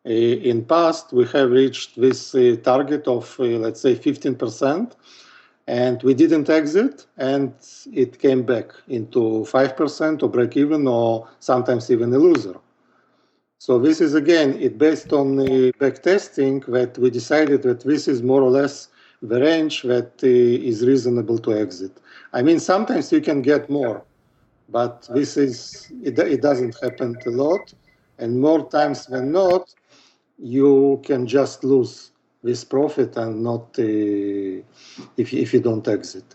uh, 0.05 0.11
in 0.11 0.65
past, 0.65 1.13
we 1.13 1.25
have 1.27 1.51
reached 1.51 2.01
this 2.01 2.35
uh, 2.35 2.57
target 2.65 3.07
of, 3.07 3.37
uh, 3.39 3.45
let's 3.45 3.81
say, 3.81 3.95
15%, 3.95 4.93
and 5.66 6.03
we 6.03 6.14
didn't 6.14 6.51
exit, 6.51 7.07
and 7.18 7.53
it 7.92 8.18
came 8.18 8.42
back 8.42 8.72
into 8.88 9.46
5% 9.48 10.22
or 10.22 10.29
break 10.29 10.57
even, 10.57 10.87
or 10.87 11.29
sometimes 11.38 11.90
even 11.90 12.12
a 12.12 12.18
loser. 12.18 12.57
So 13.59 13.79
this 13.79 14.01
is 14.01 14.14
again, 14.14 14.59
it 14.61 14.77
based 14.77 15.12
on 15.12 15.37
the 15.37 15.72
back 15.79 16.03
testing 16.03 16.61
that 16.66 16.98
we 16.98 17.11
decided 17.11 17.62
that 17.62 17.85
this 17.85 18.09
is 18.09 18.20
more 18.22 18.42
or 18.42 18.51
less 18.51 18.88
the 19.22 19.40
range 19.40 19.83
that 19.83 20.12
uh, 20.25 20.27
is 20.27 20.85
reasonable 20.85 21.38
to 21.38 21.53
exit. 21.57 21.92
I 22.33 22.42
mean, 22.42 22.59
sometimes 22.59 23.12
you 23.12 23.20
can 23.20 23.40
get 23.40 23.70
more, 23.70 24.05
but 24.68 25.09
this 25.14 25.37
is 25.37 25.92
it, 26.03 26.18
it 26.18 26.42
doesn't 26.42 26.77
happen 26.83 27.16
a 27.25 27.31
lot, 27.31 27.72
and 28.18 28.40
more 28.40 28.68
times 28.68 29.07
than 29.07 29.31
not, 29.31 29.72
you 30.38 31.01
can 31.05 31.27
just 31.27 31.62
lose 31.62 32.12
this 32.42 32.64
profit 32.64 33.16
and 33.16 33.42
not 33.42 33.78
uh, 33.78 34.62
if 35.16 35.33
if 35.33 35.55
you 35.55 35.61
don't 35.61 35.87
exit. 35.87 36.35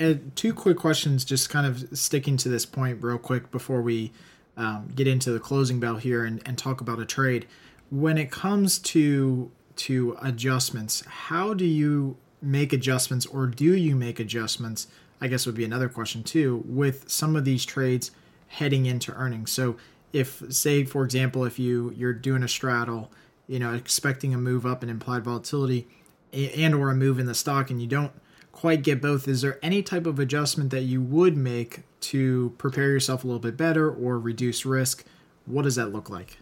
And 0.00 0.30
two 0.36 0.54
quick 0.54 0.76
questions, 0.76 1.24
just 1.24 1.50
kind 1.50 1.66
of 1.66 1.98
sticking 1.98 2.36
to 2.38 2.48
this 2.48 2.64
point 2.64 3.02
real 3.02 3.18
quick 3.18 3.50
before 3.50 3.82
we 3.82 4.12
um, 4.56 4.88
get 4.94 5.08
into 5.08 5.32
the 5.32 5.40
closing 5.40 5.80
bell 5.80 5.96
here 5.96 6.24
and, 6.24 6.40
and 6.46 6.56
talk 6.56 6.80
about 6.80 7.00
a 7.00 7.04
trade. 7.04 7.46
When 7.90 8.18
it 8.18 8.30
comes 8.30 8.78
to 8.80 9.50
to 9.76 10.16
adjustments, 10.20 11.04
how 11.06 11.54
do 11.54 11.64
you 11.64 12.16
make 12.42 12.72
adjustments 12.72 13.26
or 13.26 13.46
do 13.46 13.74
you 13.74 13.96
make 13.96 14.20
adjustments? 14.20 14.88
I 15.20 15.26
guess 15.26 15.46
would 15.46 15.54
be 15.56 15.64
another 15.64 15.88
question 15.88 16.22
too 16.22 16.62
with 16.64 17.08
some 17.10 17.34
of 17.34 17.44
these 17.44 17.64
trades 17.64 18.10
heading 18.48 18.86
into 18.86 19.12
earnings. 19.14 19.50
So 19.50 19.76
if 20.12 20.42
say 20.50 20.84
for 20.84 21.04
example 21.04 21.44
if 21.44 21.58
you 21.58 21.92
you're 21.96 22.12
doing 22.12 22.42
a 22.42 22.48
straddle, 22.48 23.10
you 23.48 23.58
know, 23.58 23.74
expecting 23.74 24.32
a 24.34 24.38
move 24.38 24.64
up 24.64 24.82
in 24.82 24.88
implied 24.88 25.24
volatility 25.24 25.88
and 26.32 26.74
or 26.74 26.90
a 26.90 26.94
move 26.94 27.18
in 27.18 27.26
the 27.26 27.34
stock 27.34 27.70
and 27.70 27.80
you 27.80 27.88
don't 27.88 28.12
quite 28.52 28.82
get 28.82 29.00
both, 29.00 29.26
is 29.26 29.40
there 29.40 29.58
any 29.62 29.82
type 29.82 30.06
of 30.06 30.18
adjustment 30.18 30.70
that 30.70 30.82
you 30.82 31.00
would 31.00 31.36
make 31.36 31.82
to 32.00 32.54
prepare 32.58 32.90
yourself 32.90 33.24
a 33.24 33.26
little 33.26 33.40
bit 33.40 33.56
better 33.56 33.90
or 33.90 34.18
reduce 34.18 34.66
risk? 34.66 35.04
What 35.46 35.62
does 35.62 35.76
that 35.76 35.92
look 35.92 36.10
like? 36.10 36.38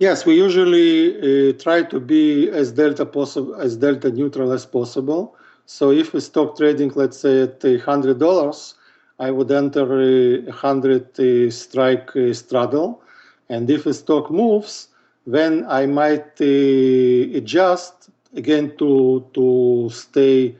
Yes, 0.00 0.26
we 0.26 0.34
usually 0.34 1.50
uh, 1.50 1.52
try 1.52 1.82
to 1.84 2.00
be 2.00 2.50
as 2.50 2.72
delta 2.72 3.06
possible, 3.06 3.54
as 3.54 3.76
delta 3.76 4.10
neutral 4.10 4.50
as 4.52 4.66
possible. 4.66 5.36
So 5.66 5.92
if 5.92 6.12
we 6.12 6.20
stop 6.20 6.56
trading, 6.56 6.90
let's 6.94 7.18
say 7.18 7.42
at 7.42 7.62
hundred 7.80 8.18
dollars, 8.18 8.74
I 9.18 9.30
would 9.30 9.50
enter 9.50 9.86
a 10.00 10.50
hundred 10.50 11.18
uh, 11.18 11.50
strike 11.50 12.14
uh, 12.16 12.34
straddle, 12.34 13.02
and 13.48 13.70
if 13.70 13.84
the 13.84 13.94
stock 13.94 14.30
moves, 14.30 14.88
then 15.26 15.64
I 15.68 15.86
might 15.86 16.40
uh, 16.40 17.38
adjust 17.38 18.10
again 18.34 18.76
to 18.78 19.24
to 19.34 19.88
stay 19.92 20.56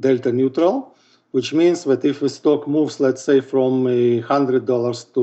delta 0.00 0.32
neutral 0.32 0.92
which 1.32 1.52
means 1.52 1.84
that 1.84 2.04
if 2.04 2.20
the 2.20 2.28
stock 2.28 2.68
moves, 2.68 3.00
let's 3.00 3.22
say, 3.22 3.40
from 3.40 3.84
$100 3.84 5.14
to 5.14 5.22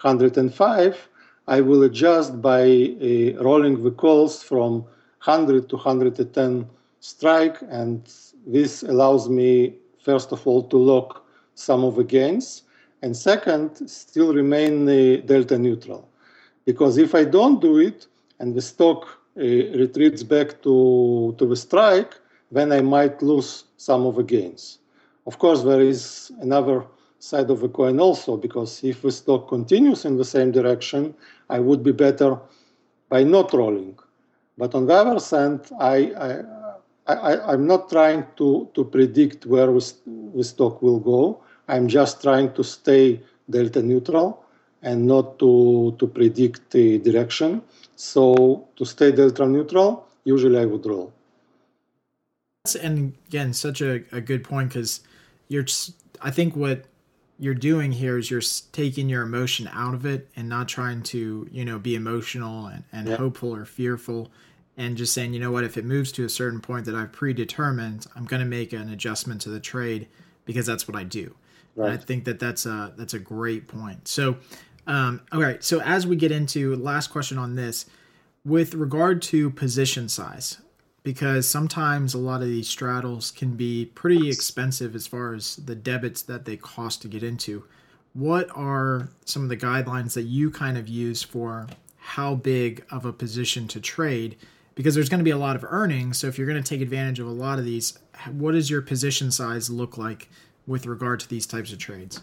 105, 0.00 1.08
I 1.46 1.60
will 1.60 1.82
adjust 1.82 2.40
by 2.40 2.62
uh, 2.62 3.42
rolling 3.42 3.82
the 3.82 3.90
calls 3.90 4.42
from 4.42 4.84
100 5.24 5.68
to 5.68 5.76
110 5.76 6.66
strike, 7.00 7.58
and 7.68 8.02
this 8.46 8.82
allows 8.82 9.28
me, 9.28 9.74
first 10.02 10.32
of 10.32 10.46
all, 10.46 10.62
to 10.64 10.76
lock 10.76 11.24
some 11.54 11.84
of 11.84 11.96
the 11.96 12.04
gains, 12.04 12.62
and 13.02 13.14
second, 13.16 13.76
still 13.88 14.32
remain 14.32 14.88
uh, 14.88 15.20
delta 15.26 15.58
neutral. 15.58 16.08
Because 16.64 16.96
if 16.96 17.14
I 17.14 17.24
don't 17.24 17.60
do 17.60 17.78
it, 17.78 18.06
and 18.42 18.56
the 18.56 18.60
stock 18.60 19.06
uh, 19.38 19.40
retreats 19.82 20.22
back 20.24 20.60
to, 20.62 21.34
to 21.38 21.46
the 21.46 21.56
strike, 21.56 22.12
then 22.50 22.72
I 22.72 22.80
might 22.82 23.22
lose 23.22 23.64
some 23.76 24.04
of 24.04 24.16
the 24.16 24.24
gains. 24.24 24.80
Of 25.26 25.38
course, 25.38 25.62
there 25.62 25.80
is 25.80 26.32
another 26.40 26.84
side 27.20 27.48
of 27.50 27.60
the 27.60 27.68
coin 27.68 28.00
also, 28.00 28.36
because 28.36 28.82
if 28.82 29.02
the 29.02 29.12
stock 29.12 29.48
continues 29.48 30.04
in 30.04 30.16
the 30.16 30.24
same 30.24 30.50
direction, 30.50 31.14
I 31.48 31.60
would 31.60 31.84
be 31.84 31.92
better 31.92 32.36
by 33.08 33.22
not 33.22 33.52
rolling. 33.52 33.96
But 34.58 34.74
on 34.74 34.86
the 34.86 34.94
other 34.94 35.20
hand, 35.36 35.60
I, 35.78 35.96
I, 37.06 37.14
I, 37.14 37.52
am 37.54 37.66
not 37.66 37.88
trying 37.90 38.26
to, 38.38 38.68
to 38.74 38.84
predict 38.84 39.46
where 39.46 39.68
the 39.72 40.44
stock 40.44 40.82
will 40.82 40.98
go. 40.98 41.42
I'm 41.68 41.86
just 41.86 42.22
trying 42.22 42.52
to 42.54 42.64
stay 42.64 43.20
delta 43.48 43.82
neutral 43.82 44.44
and 44.82 45.06
not 45.06 45.38
to, 45.38 45.94
to 45.98 46.06
predict 46.08 46.70
the 46.72 46.98
direction. 46.98 47.62
So 47.96 48.68
to 48.76 48.84
stay 48.84 49.12
delta 49.12 49.46
neutral, 49.46 50.06
usually 50.24 50.58
I 50.58 50.64
would 50.64 50.84
roll. 50.86 51.12
And 52.80 53.14
again, 53.28 53.52
such 53.52 53.80
a, 53.80 54.04
a 54.12 54.20
good 54.20 54.44
point 54.44 54.68
because 54.68 55.00
you're 55.48 55.64
just, 55.64 55.94
I 56.20 56.30
think 56.30 56.54
what 56.54 56.84
you're 57.38 57.54
doing 57.54 57.90
here 57.90 58.18
is 58.18 58.30
you're 58.30 58.42
taking 58.70 59.08
your 59.08 59.22
emotion 59.22 59.68
out 59.72 59.94
of 59.94 60.06
it 60.06 60.28
and 60.36 60.48
not 60.48 60.68
trying 60.68 61.02
to, 61.02 61.48
you 61.50 61.64
know, 61.64 61.78
be 61.78 61.96
emotional 61.96 62.66
and, 62.66 62.84
and 62.92 63.08
yeah. 63.08 63.16
hopeful 63.16 63.54
or 63.54 63.64
fearful 63.64 64.30
and 64.76 64.96
just 64.96 65.12
saying, 65.12 65.34
you 65.34 65.40
know 65.40 65.50
what, 65.50 65.64
if 65.64 65.76
it 65.76 65.84
moves 65.84 66.12
to 66.12 66.24
a 66.24 66.28
certain 66.28 66.60
point 66.60 66.86
that 66.86 66.94
I've 66.94 67.12
predetermined, 67.12 68.06
I'm 68.16 68.24
going 68.24 68.40
to 68.40 68.46
make 68.46 68.72
an 68.72 68.90
adjustment 68.90 69.40
to 69.42 69.50
the 69.50 69.60
trade 69.60 70.08
because 70.44 70.66
that's 70.66 70.88
what 70.88 70.96
I 70.96 71.04
do. 71.04 71.34
Right. 71.74 71.90
And 71.90 71.98
I 71.98 72.02
think 72.02 72.24
that 72.24 72.38
that's 72.38 72.66
a 72.66 72.92
that's 72.96 73.14
a 73.14 73.18
great 73.18 73.66
point. 73.66 74.06
So, 74.06 74.36
um, 74.86 75.20
all 75.32 75.40
right. 75.40 75.62
So 75.62 75.80
as 75.80 76.06
we 76.06 76.16
get 76.16 76.32
into 76.32 76.74
last 76.76 77.08
question 77.08 77.38
on 77.38 77.54
this, 77.54 77.86
with 78.44 78.74
regard 78.74 79.22
to 79.22 79.50
position 79.50 80.08
size, 80.08 80.58
because 81.02 81.48
sometimes 81.48 82.14
a 82.14 82.18
lot 82.18 82.42
of 82.42 82.48
these 82.48 82.68
straddles 82.68 83.30
can 83.30 83.56
be 83.56 83.86
pretty 83.86 84.28
expensive 84.28 84.94
as 84.94 85.06
far 85.06 85.34
as 85.34 85.56
the 85.56 85.74
debits 85.74 86.22
that 86.22 86.44
they 86.44 86.56
cost 86.56 87.02
to 87.02 87.08
get 87.08 87.22
into. 87.22 87.64
What 88.12 88.48
are 88.54 89.08
some 89.24 89.42
of 89.42 89.48
the 89.48 89.56
guidelines 89.56 90.14
that 90.14 90.22
you 90.22 90.50
kind 90.50 90.76
of 90.76 90.88
use 90.88 91.22
for 91.22 91.66
how 91.96 92.34
big 92.34 92.84
of 92.90 93.04
a 93.04 93.12
position 93.12 93.68
to 93.68 93.80
trade? 93.80 94.36
Because 94.74 94.94
there's 94.94 95.08
going 95.08 95.20
to 95.20 95.24
be 95.24 95.30
a 95.30 95.38
lot 95.38 95.56
of 95.56 95.64
earnings. 95.64 96.18
So 96.18 96.26
if 96.26 96.38
you're 96.38 96.46
going 96.46 96.62
to 96.62 96.68
take 96.68 96.80
advantage 96.80 97.20
of 97.20 97.26
a 97.26 97.30
lot 97.30 97.58
of 97.58 97.64
these, 97.64 97.98
what 98.30 98.52
does 98.52 98.70
your 98.70 98.82
position 98.82 99.30
size 99.30 99.70
look 99.70 99.96
like 99.96 100.28
with 100.66 100.86
regard 100.86 101.20
to 101.20 101.28
these 101.28 101.46
types 101.46 101.72
of 101.72 101.78
trades? 101.78 102.22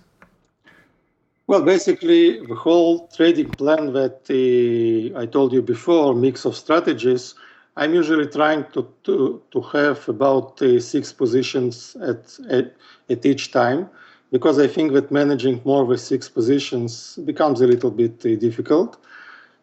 Well, 1.49 1.63
basically, 1.63 2.45
the 2.45 2.53
whole 2.53 3.07
trading 3.07 3.49
plan 3.49 3.91
that 3.93 4.19
uh, 4.29 5.19
I 5.19 5.25
told 5.25 5.51
you 5.51 5.63
before, 5.63 6.13
mix 6.13 6.45
of 6.45 6.55
strategies, 6.55 7.33
I'm 7.75 7.95
usually 7.95 8.27
trying 8.27 8.65
to, 8.73 8.87
to, 9.05 9.41
to 9.49 9.61
have 9.61 10.07
about 10.07 10.61
uh, 10.61 10.79
six 10.79 11.11
positions 11.11 11.97
at, 12.03 12.37
at, 12.51 12.75
at 13.09 13.25
each 13.25 13.51
time 13.51 13.89
because 14.31 14.59
I 14.59 14.67
think 14.67 14.93
that 14.93 15.09
managing 15.09 15.59
more 15.65 15.85
with 15.85 16.01
six 16.01 16.29
positions 16.29 17.17
becomes 17.25 17.61
a 17.61 17.65
little 17.65 17.89
bit 17.89 18.23
uh, 18.27 18.35
difficult. 18.35 19.03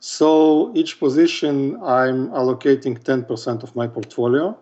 So 0.01 0.73
each 0.75 0.99
position 0.99 1.77
I'm 1.85 2.31
allocating 2.31 2.99
10% 3.01 3.63
of 3.63 3.77
my 3.77 3.87
portfolio, 3.87 4.59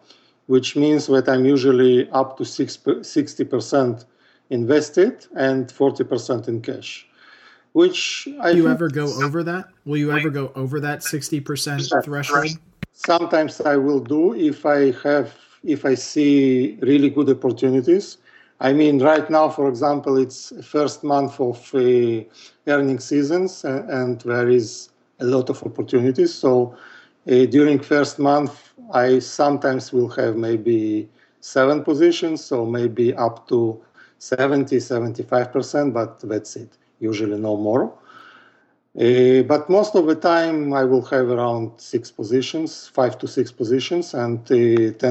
which 0.46 0.76
means 0.76 1.06
that 1.06 1.26
I'm 1.30 1.46
usually 1.46 2.06
up 2.10 2.36
to 2.36 2.42
60% 2.42 4.04
invested 4.50 5.26
and 5.34 5.68
40% 5.68 6.48
in 6.48 6.60
cash. 6.60 7.08
Which 7.74 8.28
I 8.40 8.52
Do 8.52 8.58
you 8.58 8.68
ever 8.68 8.88
go 8.88 9.06
over 9.24 9.42
that? 9.42 9.64
Will 9.84 9.96
you 9.96 10.12
ever 10.12 10.30
go 10.30 10.52
over 10.54 10.78
that 10.80 11.00
60% 11.00 12.04
threshold? 12.04 12.58
sometimes 12.94 13.60
I 13.60 13.76
will 13.76 14.00
do 14.00 14.34
if 14.34 14.64
I 14.64 14.92
have 15.02 15.34
if 15.64 15.84
I 15.84 15.94
see 15.94 16.78
really 16.82 17.10
good 17.10 17.28
opportunities. 17.28 18.18
I 18.60 18.72
mean, 18.72 19.02
right 19.02 19.28
now, 19.28 19.48
for 19.48 19.68
example, 19.68 20.16
it's 20.18 20.52
first 20.64 21.02
month 21.02 21.40
of 21.40 21.58
uh, 21.74 22.22
earning 22.66 23.00
seasons, 23.00 23.64
and, 23.64 23.90
and, 23.90 24.20
there 24.20 24.48
is 24.48 24.90
a 25.20 25.24
lot 25.24 25.50
of 25.50 25.62
opportunities. 25.64 26.32
So 26.32 26.76
uh, 27.26 27.46
during 27.46 27.80
first 27.80 28.18
month, 28.18 28.52
I 28.92 29.18
sometimes 29.18 29.92
will 29.92 30.10
have 30.10 30.36
maybe 30.36 31.08
seven 31.40 31.82
positions, 31.82 32.44
so 32.44 32.64
maybe 32.64 33.14
up 33.14 33.48
to 33.48 33.82
70, 34.18 34.76
75%, 34.76 35.92
but 35.92 36.20
that's 36.20 36.56
it. 36.56 36.76
Usually 37.10 37.38
no 37.38 37.54
more. 37.68 37.84
Uh, 38.96 39.42
but 39.42 39.68
most 39.68 39.96
of 39.96 40.06
the 40.06 40.14
time, 40.14 40.72
I 40.72 40.84
will 40.84 41.04
have 41.14 41.28
around 41.28 41.72
six 41.78 42.12
positions, 42.12 42.86
five 42.86 43.18
to 43.18 43.26
six 43.26 43.50
positions, 43.50 44.14
and 44.14 44.38
uh, 44.52 44.54
10% 44.54 45.02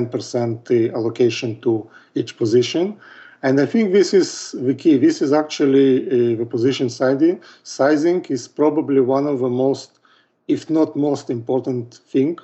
uh, 0.72 0.98
allocation 0.98 1.60
to 1.62 1.90
each 2.16 2.38
position. 2.38 2.98
And 3.46 3.60
I 3.60 3.66
think 3.66 3.92
this 3.92 4.14
is 4.14 4.56
the 4.68 4.74
key. 4.74 4.98
This 4.98 5.22
is 5.22 5.34
actually 5.34 6.36
the 6.38 6.46
position 6.46 6.90
sizing. 6.90 7.42
Sizing 7.64 8.24
is 8.30 8.48
probably 8.48 9.02
one 9.02 9.28
of 9.28 9.40
the 9.40 9.50
most, 9.50 10.00
if 10.48 10.70
not 10.70 10.96
most 10.96 11.30
important 11.30 11.96
thing, 12.14 12.40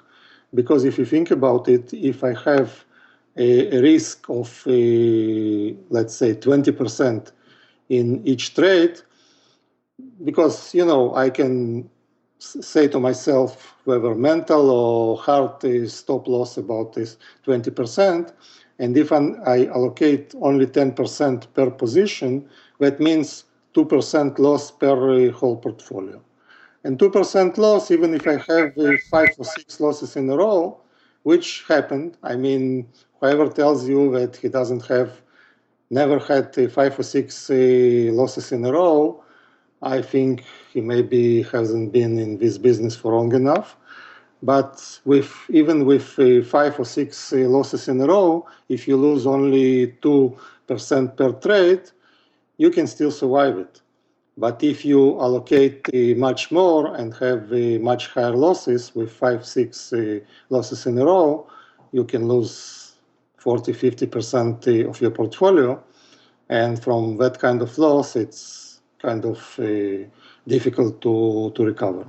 because 0.53 0.83
if 0.83 0.97
you 0.99 1.05
think 1.05 1.31
about 1.31 1.69
it, 1.69 1.93
if 1.93 2.21
I 2.21 2.33
have 2.49 2.83
a, 3.37 3.81
risk 3.81 4.29
of, 4.29 4.49
let's 5.95 6.15
say, 6.21 6.33
20% 6.33 7.31
in 7.87 8.27
each 8.27 8.55
trade, 8.55 8.99
because 10.23 10.73
you 10.73 10.85
know 10.85 11.15
I 11.15 11.29
can 11.29 11.89
say 12.39 12.87
to 12.87 12.99
myself 12.99 13.75
whether 13.83 14.15
mental 14.15 14.69
or 14.69 15.17
hard 15.17 15.61
stop 15.89 16.27
loss 16.27 16.57
about 16.57 16.93
this 16.93 17.17
20%. 17.45 18.33
And 18.79 18.95
if 18.95 19.11
I 19.11 19.65
allocate 19.65 20.33
only 20.41 20.65
10% 20.65 21.53
per 21.53 21.69
position, 21.69 22.47
that 22.79 22.99
means 22.99 23.43
2% 23.73 24.39
loss 24.39 24.71
per 24.71 25.27
uh, 25.27 25.31
whole 25.33 25.57
portfolio. 25.57 26.21
And 26.85 26.97
2% 26.97 27.57
loss, 27.57 27.91
even 27.91 28.13
if 28.13 28.25
I 28.25 28.37
have 28.37 28.77
uh, 28.77 28.93
five 29.11 29.29
or 29.37 29.43
six 29.43 29.81
losses 29.81 30.15
in 30.15 30.29
a 30.29 30.37
row, 30.37 30.79
which 31.23 31.65
happened. 31.67 32.17
I 32.23 32.37
mean, 32.37 32.87
whoever 33.19 33.49
tells 33.49 33.87
you 33.87 34.11
that 34.17 34.37
he 34.37 34.47
doesn't 34.47 34.85
have, 34.85 35.21
never 35.89 36.19
had 36.19 36.57
uh, 36.57 36.69
five 36.69 36.97
or 36.97 37.03
six 37.03 37.49
losses 37.49 38.53
in 38.53 38.63
a 38.63 38.71
row, 38.71 39.21
I 39.81 40.01
think 40.01 40.43
he 40.73 40.81
maybe 40.81 41.43
hasn't 41.43 41.91
been 41.91 42.19
in 42.19 42.37
this 42.37 42.57
business 42.57 42.95
for 42.95 43.15
long 43.15 43.33
enough. 43.33 43.77
But 44.41 44.99
with 45.05 45.33
even 45.49 45.85
with 45.85 46.17
uh, 46.17 46.43
five 46.43 46.79
or 46.79 46.85
six 46.85 47.33
uh, 47.33 47.37
losses 47.37 47.87
in 47.87 47.99
a 48.01 48.07
row, 48.07 48.47
if 48.69 48.87
you 48.87 48.95
lose 48.95 49.27
only 49.27 49.97
two 50.01 50.37
percent 50.67 51.17
per 51.17 51.33
trade, 51.33 51.91
you 52.57 52.69
can 52.69 52.87
still 52.87 53.11
survive 53.11 53.57
it. 53.57 53.81
But 54.37 54.63
if 54.63 54.85
you 54.85 55.19
allocate 55.19 55.89
uh, 55.93 56.17
much 56.17 56.49
more 56.51 56.95
and 56.95 57.13
have 57.15 57.51
uh, 57.51 57.79
much 57.81 58.07
higher 58.07 58.35
losses 58.35 58.95
with 58.95 59.11
five, 59.11 59.45
six 59.45 59.91
uh, 59.91 60.19
losses 60.49 60.85
in 60.85 60.97
a 60.97 61.05
row, 61.05 61.45
you 61.91 62.05
can 62.05 62.25
lose 62.25 62.93
40, 63.37 63.73
50% 63.73 64.85
uh, 64.85 64.89
of 64.89 65.01
your 65.01 65.11
portfolio. 65.11 65.83
And 66.47 66.81
from 66.81 67.17
that 67.17 67.39
kind 67.39 67.61
of 67.61 67.77
loss, 67.77 68.15
it's 68.15 68.68
kind 69.01 69.25
of 69.25 69.59
uh, 69.59 70.05
difficult 70.47 71.01
to, 71.01 71.51
to 71.55 71.63
recover. 71.63 72.05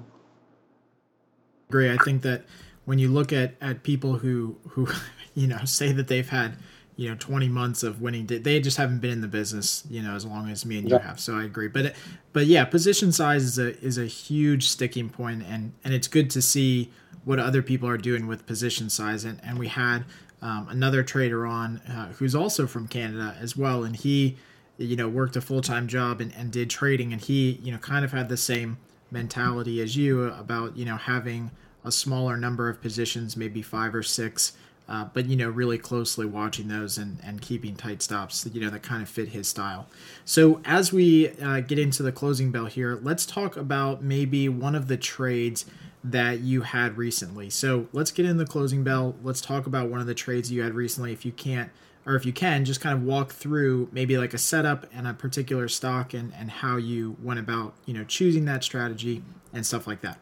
Agree. 1.69 1.91
I 1.91 1.97
think 1.99 2.23
that 2.23 2.45
when 2.85 2.99
you 2.99 3.09
look 3.09 3.33
at, 3.33 3.55
at 3.61 3.83
people 3.83 4.15
who, 4.15 4.57
who, 4.71 4.89
you 5.35 5.47
know, 5.47 5.65
say 5.65 5.93
that 5.93 6.09
they've 6.09 6.29
had, 6.29 6.57
you 6.97 7.09
know, 7.09 7.17
20 7.19 7.49
months 7.49 7.83
of 7.83 8.03
winning, 8.03 8.27
they 8.27 8.61
just 8.61 8.77
haven't 8.77 8.99
been 8.99 9.13
in 9.13 9.21
the 9.21 9.29
business, 9.29 9.85
you 9.89 10.03
know, 10.03 10.15
as 10.15 10.27
long 10.27 10.51
as 10.51 10.67
me 10.67 10.79
and 10.79 10.91
you 10.91 10.99
have. 10.99 11.19
So 11.21 11.37
I 11.37 11.45
agree. 11.45 11.69
But, 11.69 11.95
but 12.33 12.47
yeah, 12.47 12.65
position 12.65 13.13
size 13.13 13.45
is 13.45 13.59
a, 13.59 13.79
is 13.81 13.97
a 13.97 14.07
huge 14.07 14.69
sticking 14.69 15.09
point 15.09 15.45
and, 15.45 15.73
and 15.85 15.95
it's 15.95 16.09
good 16.09 16.29
to 16.31 16.43
see 16.43 16.91
what 17.25 17.39
other 17.39 17.63
people 17.63 17.89
are 17.89 17.97
doing 17.97 18.27
with 18.27 18.47
position 18.47 18.91
size. 18.91 19.25
And, 19.25 19.41
and 19.45 19.59
we 19.59 19.69
had 19.69 20.05
um, 20.43 20.67
another 20.69 21.03
trader 21.03 21.47
on 21.47 21.79
uh, 21.79 22.13
who's 22.15 22.35
also 22.35 22.67
from 22.67 22.89
Canada 22.89 23.37
as 23.41 23.57
well. 23.57 23.85
And 23.85 23.95
he, 23.95 24.37
you 24.81 24.97
know 24.97 25.09
worked 25.09 25.37
a 25.37 25.41
full-time 25.41 25.87
job 25.87 26.21
and, 26.21 26.33
and 26.37 26.51
did 26.51 26.71
trading 26.71 27.13
and 27.13 27.23
he 27.23 27.53
you 27.63 27.71
know 27.71 27.79
kind 27.79 28.05
of 28.05 28.13
had 28.13 28.29
the 28.29 28.37
same 28.37 28.79
mentality 29.11 29.81
as 29.81 29.97
you 29.97 30.25
about 30.25 30.77
you 30.77 30.85
know 30.85 30.97
having 30.97 31.51
a 31.85 31.93
smaller 31.93 32.37
number 32.37 32.69
of 32.69 32.81
positions 32.81 33.37
maybe 33.37 33.63
five 33.63 33.95
or 33.95 34.03
six 34.03 34.53
uh, 34.89 35.05
but 35.13 35.27
you 35.27 35.37
know 35.37 35.49
really 35.49 35.79
closely 35.79 36.27
watching 36.27 36.69
those 36.69 36.99
and, 36.99 37.19
and 37.23 37.43
keeping 37.43 37.77
tight 37.77 38.03
stops 38.03 38.49
you 38.53 38.61
know 38.61 38.71
that 38.71 38.83
kind 38.83 39.03
of 39.03 39.09
fit 39.09 39.29
his 39.29 39.47
style. 39.47 39.87
So 40.25 40.61
as 40.65 40.93
we 40.93 41.31
uh, 41.41 41.61
get 41.61 41.79
into 41.79 42.03
the 42.03 42.13
closing 42.13 42.51
bell 42.51 42.67
here 42.67 42.99
let's 43.03 43.27
talk 43.27 43.57
about 43.57 44.03
maybe 44.03 44.49
one 44.49 44.75
of 44.75 44.89
the 44.89 44.97
trades 44.97 45.67
that 46.03 46.41
you 46.41 46.63
had 46.63 46.97
recently. 46.97 47.51
So 47.51 47.87
let's 47.93 48.11
get 48.11 48.25
in 48.25 48.39
the 48.39 48.47
closing 48.47 48.83
bell. 48.83 49.15
Let's 49.23 49.41
talk 49.41 49.67
about 49.67 49.91
one 49.91 50.01
of 50.01 50.07
the 50.07 50.15
trades 50.15 50.51
you 50.51 50.63
had 50.63 50.75
recently. 50.75 51.13
If 51.13 51.27
you 51.27 51.33
can't 51.33 51.71
or 52.07 52.17
if 52.17 52.25
you 52.25 52.33
can, 52.33 52.65
just 52.65 52.81
kind 52.81 52.97
of 52.97 53.05
walk 53.05 53.33
through 53.33 53.89
maybe 53.93 54.17
like 54.17 54.35
a 54.35 54.39
setup 54.39 54.87
and 54.93 55.07
a 55.07 55.15
particular 55.15 55.69
stock 55.69 56.15
and, 56.15 56.33
and 56.35 56.51
how 56.51 56.77
you 56.77 57.17
went 57.23 57.39
about, 57.39 57.75
you 57.87 57.95
know, 57.95 58.05
choosing 58.05 58.45
that 58.47 58.65
strategy 58.65 59.23
and 59.53 59.67
stuff 59.67 59.87
like 59.87 60.01
that. 60.01 60.19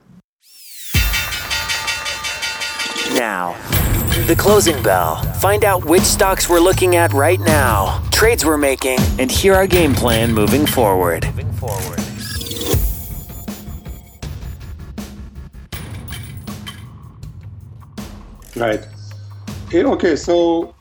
Now, 3.14 3.56
the 4.26 4.36
closing 4.36 4.82
bell. 4.82 5.22
Find 5.34 5.64
out 5.64 5.84
which 5.84 6.02
stocks 6.02 6.48
we're 6.48 6.60
looking 6.60 6.96
at 6.96 7.12
right 7.12 7.40
now, 7.40 8.02
trades 8.10 8.44
we're 8.44 8.58
making, 8.58 8.98
and 9.18 9.30
hear 9.30 9.54
our 9.54 9.66
game 9.66 9.94
plan 9.94 10.32
moving 10.32 10.66
forward. 10.66 11.24
Moving 11.26 11.52
forward. 11.52 12.00
Right. 18.56 18.86
Okay, 19.72 20.16
so 20.16 20.74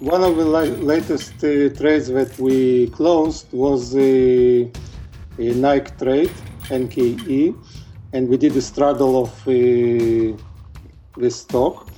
one 0.00 0.22
of 0.22 0.34
the 0.36 0.44
latest 0.44 1.34
uh, 1.44 1.68
trades 1.78 2.08
that 2.08 2.38
we 2.38 2.88
closed 2.88 3.46
was 3.52 3.94
a, 3.94 4.62
a 5.38 5.54
Nike 5.54 5.92
trade, 5.98 6.32
NKE, 6.68 7.54
and 8.14 8.26
we 8.26 8.38
did 8.38 8.56
a 8.56 8.62
straddle 8.62 9.24
of 9.24 9.46
uh, 9.46 10.36
this 11.18 11.36
stock. 11.36 11.90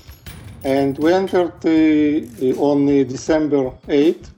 And 0.65 0.99
we 0.99 1.12
entered 1.12 1.65
uh, 1.65 2.61
on 2.61 2.87
December 2.87 3.73
8. 3.88 4.31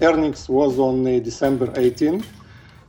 Earnings 0.00 0.48
was 0.48 0.78
on 0.78 1.04
December 1.22 1.70
18. 1.76 2.24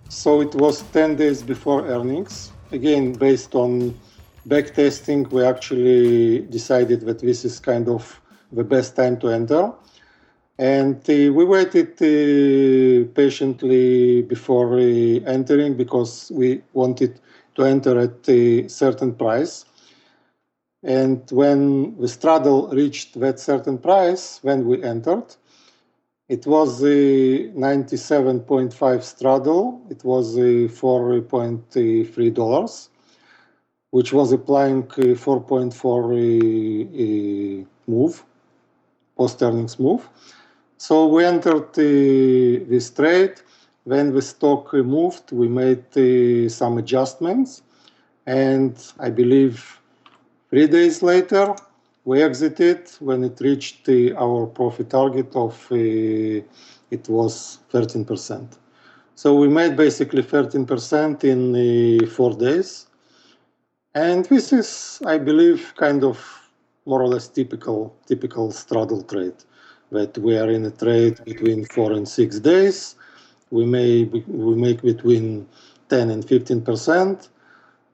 So 0.08 0.40
it 0.40 0.56
was 0.56 0.82
10 0.94 1.18
days 1.18 1.44
before 1.44 1.86
earnings. 1.88 2.54
Again, 2.72 3.12
based 3.12 3.54
on 3.54 4.00
backtesting, 4.48 5.30
we 5.30 5.44
actually 5.44 6.40
decided 6.40 7.02
that 7.02 7.20
this 7.20 7.44
is 7.44 7.60
kind 7.60 7.90
of 7.90 8.22
the 8.54 8.64
best 8.64 8.96
time 8.96 9.20
to 9.20 9.28
enter. 9.28 9.74
And 10.62 10.98
uh, 11.10 11.34
we 11.34 11.44
waited 11.44 11.94
uh, 12.00 13.10
patiently 13.16 14.22
before 14.22 14.78
uh, 14.78 14.82
entering 15.26 15.76
because 15.76 16.32
we 16.36 16.62
wanted 16.74 17.20
to 17.56 17.64
enter 17.64 18.00
at 18.00 18.30
a 18.30 18.68
certain 18.68 19.16
price. 19.16 19.66
And 20.84 21.24
when 21.32 22.00
the 22.00 22.08
straddle 22.08 22.68
reached 22.68 23.20
that 23.20 23.40
certain 23.40 23.80
price, 23.80 24.38
when 24.44 24.68
we 24.68 24.84
entered, 24.84 25.36
it 26.30 26.46
was 26.46 26.84
a 26.84 27.50
97.5 27.58 29.02
straddle. 29.02 29.82
It 29.90 30.04
was 30.04 30.38
a 30.38 30.68
4.3 30.70 32.34
dollars, 32.36 32.90
which 33.90 34.14
was 34.14 34.32
applying 34.32 34.84
4.4 34.84 37.66
move, 37.88 38.24
post 39.18 39.42
earnings 39.42 39.80
move. 39.80 40.08
So 40.88 41.06
we 41.06 41.24
entered 41.24 41.70
uh, 41.78 42.66
this 42.72 42.90
trade. 42.90 43.36
When 43.84 44.16
the 44.16 44.22
stock 44.24 44.74
moved, 44.74 45.32
we 45.32 45.48
made 45.48 45.86
uh, 45.96 46.50
some 46.50 46.80
adjustments. 46.80 47.62
And 48.26 48.76
I 49.00 49.12
believe 49.12 49.80
three 50.50 50.66
days 50.66 51.04
later, 51.04 51.54
we 52.04 52.24
exited 52.24 52.90
when 53.00 53.24
it 53.24 53.40
reached 53.42 53.90
uh, 53.90 54.16
our 54.16 54.48
profit 54.48 54.90
target 54.90 55.36
of 55.36 55.56
it 55.72 57.08
was 57.08 57.60
13%. 57.72 58.58
So 59.14 59.36
we 59.36 59.50
made 59.50 59.78
basically 59.78 60.24
13% 60.24 61.24
in 61.24 62.08
four 62.08 62.34
days. 62.34 62.88
And 63.94 64.26
this 64.26 64.52
is, 64.52 65.00
I 65.06 65.20
believe, 65.20 65.76
kind 65.76 66.04
of 66.04 66.18
more 66.88 67.04
or 67.04 67.08
less 67.08 67.28
typical 67.28 67.96
typical 68.08 68.52
straddle 68.52 69.04
trade 69.04 69.36
that 69.92 70.18
we 70.18 70.38
are 70.38 70.50
in 70.50 70.66
a 70.66 70.72
trade 70.72 71.24
between 71.26 71.66
four 71.66 71.92
and 71.92 72.08
six 72.08 72.40
days. 72.40 72.96
We 73.50 73.66
may 73.66 74.06
we 74.06 74.56
make 74.56 74.82
between 74.82 75.48
10 75.90 76.10
and 76.10 76.28
15 76.28 76.62
percent. 76.62 77.30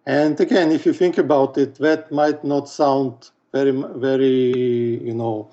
And 0.05 0.39
again, 0.39 0.71
if 0.71 0.85
you 0.85 0.93
think 0.93 1.17
about 1.17 1.57
it, 1.57 1.75
that 1.75 2.11
might 2.11 2.43
not 2.43 2.69
sound 2.69 3.29
very 3.51 3.71
very 3.71 5.03
you 5.03 5.13
know 5.13 5.49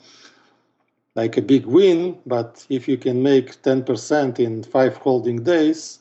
like 1.17 1.37
a 1.37 1.43
big 1.43 1.65
win, 1.67 2.19
but 2.27 2.67
if 2.69 2.89
you 2.89 2.97
can 2.97 3.23
make 3.23 3.63
10% 3.63 4.41
in 4.41 4.65
five 4.65 4.97
holding 4.97 5.45
days 5.45 6.01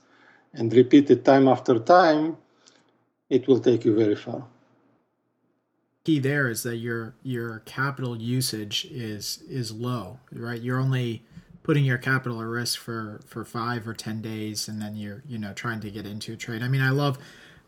and 0.54 0.74
repeat 0.74 1.12
it 1.12 1.24
time 1.24 1.48
after 1.48 1.78
time, 1.78 2.36
it 3.30 3.48
will 3.48 3.60
take 3.60 3.86
you 3.86 3.96
very 3.96 4.16
far 4.16 4.44
key 6.04 6.20
there 6.20 6.50
is 6.50 6.64
that 6.64 6.78
your 6.78 7.16
your 7.24 7.60
capital 7.66 8.18
usage 8.18 8.86
is 8.92 9.42
is 9.50 9.72
low, 9.72 10.20
right? 10.32 10.62
You're 10.62 10.80
only 10.80 11.24
putting 11.64 11.86
your 11.86 11.98
capital 11.98 12.42
at 12.42 12.48
risk 12.48 12.80
for 12.80 13.22
for 13.26 13.46
five 13.46 13.88
or 13.88 13.94
ten 13.94 14.22
days, 14.22 14.68
and 14.68 14.82
then 14.82 14.96
you're 14.96 15.24
you 15.28 15.38
know 15.38 15.54
trying 15.54 15.80
to 15.82 15.92
get 15.92 16.06
into 16.06 16.34
a 16.34 16.38
trade. 16.38 16.62
I 16.62 16.68
mean, 16.68 16.82
I 16.82 16.90
love. 16.90 17.18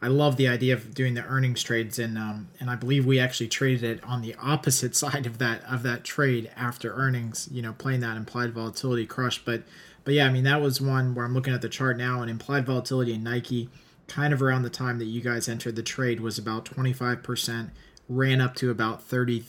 I 0.01 0.07
love 0.07 0.35
the 0.35 0.49
idea 0.49 0.73
of 0.73 0.93
doing 0.93 1.13
the 1.13 1.23
earnings 1.23 1.63
trades, 1.63 1.97
and 1.97 2.17
um, 2.17 2.49
and 2.59 2.69
I 2.69 2.75
believe 2.75 3.05
we 3.05 3.17
actually 3.17 3.47
traded 3.47 3.83
it 3.83 4.03
on 4.03 4.21
the 4.21 4.35
opposite 4.35 4.95
side 5.03 5.25
of 5.25 5.37
that 5.37 5.63
of 5.63 5.83
that 5.83 6.03
trade 6.03 6.51
after 6.55 6.93
earnings. 6.93 7.47
You 7.51 7.61
know, 7.61 7.73
playing 7.73 8.01
that 8.01 8.17
implied 8.17 8.53
volatility 8.53 9.05
crush, 9.05 9.43
but 9.43 9.63
but 10.03 10.13
yeah, 10.13 10.27
I 10.27 10.31
mean 10.31 10.43
that 10.43 10.61
was 10.61 10.81
one 10.81 11.15
where 11.15 11.25
I'm 11.25 11.33
looking 11.33 11.53
at 11.53 11.61
the 11.61 11.69
chart 11.69 11.97
now, 11.97 12.21
and 12.21 12.29
implied 12.29 12.65
volatility 12.65 13.13
in 13.13 13.23
Nike, 13.23 13.69
kind 14.07 14.33
of 14.33 14.41
around 14.41 14.63
the 14.63 14.69
time 14.69 14.99
that 14.99 15.05
you 15.05 15.21
guys 15.21 15.47
entered 15.47 15.77
the 15.77 15.81
trade, 15.81 16.19
was 16.19 16.37
about 16.37 16.65
25 16.65 17.23
percent 17.23 17.69
ran 18.07 18.39
up 18.41 18.55
to 18.55 18.69
about 18.69 19.07
33% 19.07 19.43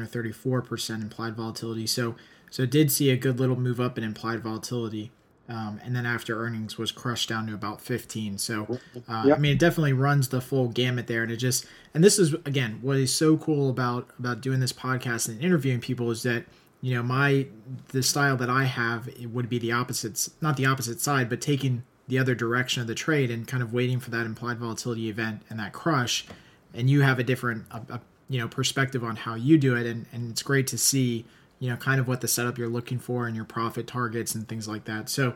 or 0.00 0.06
34% 0.06 1.02
implied 1.02 1.36
volatility. 1.36 1.86
So 1.86 2.16
so 2.50 2.66
did 2.66 2.90
see 2.90 3.10
a 3.10 3.16
good 3.16 3.38
little 3.38 3.56
move 3.56 3.80
up 3.80 3.96
in 3.96 4.04
implied 4.04 4.40
volatility 4.42 5.12
Um, 5.48 5.80
and 5.84 5.96
then 5.96 6.06
after 6.06 6.40
earnings 6.40 6.78
was 6.78 6.92
crushed 6.92 7.28
down 7.28 7.48
to 7.48 7.54
about 7.54 7.80
15. 7.80 8.38
So, 8.38 8.78
uh, 9.08 9.24
yep. 9.26 9.36
I 9.36 9.40
mean, 9.40 9.52
it 9.52 9.58
definitely 9.58 9.92
runs 9.92 10.28
the 10.28 10.40
full 10.40 10.68
gamut 10.68 11.08
there. 11.08 11.24
And 11.24 11.32
it 11.32 11.38
just, 11.38 11.66
and 11.92 12.04
this 12.04 12.20
is 12.20 12.34
again, 12.44 12.78
what 12.82 12.96
is 12.98 13.12
so 13.12 13.36
cool 13.36 13.68
about, 13.68 14.08
about 14.18 14.40
doing 14.42 14.60
this 14.60 14.72
podcast 14.72 15.28
and 15.28 15.40
interviewing 15.40 15.80
people 15.80 16.08
is 16.12 16.22
that, 16.22 16.44
you 16.80 16.94
know, 16.94 17.02
my, 17.02 17.48
the 17.88 18.02
style 18.02 18.36
that 18.36 18.48
I 18.48 18.64
have 18.64 19.08
it 19.08 19.26
would 19.26 19.48
be 19.48 19.58
the 19.58 19.72
opposites, 19.72 20.30
not 20.40 20.56
the 20.56 20.66
opposite 20.66 21.00
side, 21.00 21.28
but 21.28 21.40
taking 21.40 21.82
the 22.06 22.18
other 22.18 22.36
direction 22.36 22.80
of 22.80 22.86
the 22.86 22.94
trade 22.94 23.30
and 23.30 23.48
kind 23.48 23.62
of 23.62 23.72
waiting 23.72 23.98
for 23.98 24.10
that 24.10 24.26
implied 24.26 24.58
volatility 24.58 25.08
event 25.08 25.42
and 25.50 25.58
that 25.58 25.72
crush. 25.72 26.26
And 26.74 26.88
you 26.88 27.02
have 27.02 27.18
a 27.18 27.24
different, 27.24 27.66
a, 27.70 27.94
a, 27.94 28.00
you 28.28 28.38
know, 28.38 28.48
perspective 28.48 29.02
on 29.02 29.16
how 29.16 29.34
you 29.34 29.58
do 29.58 29.76
it. 29.76 29.86
And, 29.86 30.06
and 30.12 30.30
it's 30.30 30.42
great 30.42 30.66
to 30.68 30.78
see, 30.78 31.24
you 31.58 31.68
know, 31.68 31.76
kind 31.76 32.00
of 32.00 32.08
what 32.08 32.20
the 32.20 32.28
setup 32.28 32.58
you're 32.58 32.68
looking 32.68 32.98
for 32.98 33.26
and 33.26 33.34
your 33.34 33.44
profit 33.44 33.86
targets 33.86 34.34
and 34.34 34.48
things 34.48 34.68
like 34.68 34.84
that. 34.84 35.08
So 35.08 35.34